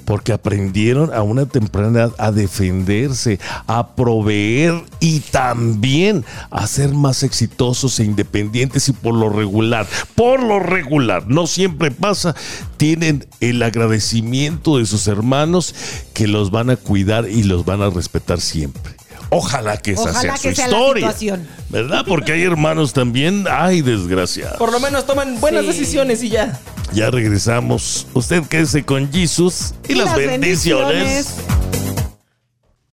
Porque 0.06 0.34
aprendieron 0.34 1.14
a 1.14 1.22
una 1.22 1.46
temprana 1.46 2.00
edad 2.00 2.14
a 2.18 2.32
defenderse, 2.32 3.40
a 3.68 3.96
proveer 3.96 4.84
y 5.00 5.20
también 5.20 6.26
a 6.50 6.68
ser 6.68 6.94
más 6.94 7.24
exitosos 7.24 8.00
e 8.00 8.06
independientes 8.06 8.90
y 8.90 8.94
por 8.94 9.14
lo 9.14 9.30
regular, 9.30 9.88
por 10.16 10.42
lo 10.42 10.60
regular, 10.60 11.28
no 11.28 11.48
siempre 11.48 11.92
pasa, 11.92 12.36
tienen 12.78 13.28
el 13.40 13.62
agradecimiento 13.62 14.78
de 14.78 14.86
sus 14.86 15.08
hermanos 15.08 15.76
que 16.14 16.28
los 16.28 16.52
van 16.52 16.70
a 16.70 16.76
cuidar 16.76 17.30
y 17.30 17.44
los 17.44 17.66
van 17.66 17.82
a 17.82 17.90
respetar 17.90 18.40
siempre. 18.42 19.03
Ojalá 19.30 19.78
que 19.78 19.92
esa 19.94 20.04
Ojalá 20.12 20.20
sea 20.22 20.38
su 20.38 20.48
la 20.48 20.52
historia. 20.54 21.08
situación. 21.12 21.48
¿Verdad? 21.70 22.04
Porque 22.08 22.34
hay 22.34 22.44
hermanos 22.44 22.94
también, 22.94 23.46
ay, 23.50 23.82
desgraciados. 23.82 24.58
Por 24.58 24.72
lo 24.72 24.80
menos 24.80 25.06
toman 25.06 25.40
buenas 25.40 25.62
Sí. 25.62 25.68
decisiones 25.72 26.22
y 26.24 26.30
ya. 26.30 26.60
Ya 26.94 27.10
regresamos. 27.10 28.06
Usted 28.14 28.44
quédese 28.44 28.84
con 28.84 29.12
Jesus 29.12 29.74
y, 29.88 29.94
Y 29.94 29.96
las, 29.96 30.08
las 30.08 30.16
bendiciones. 30.18 30.94
bendiciones. 30.94 31.83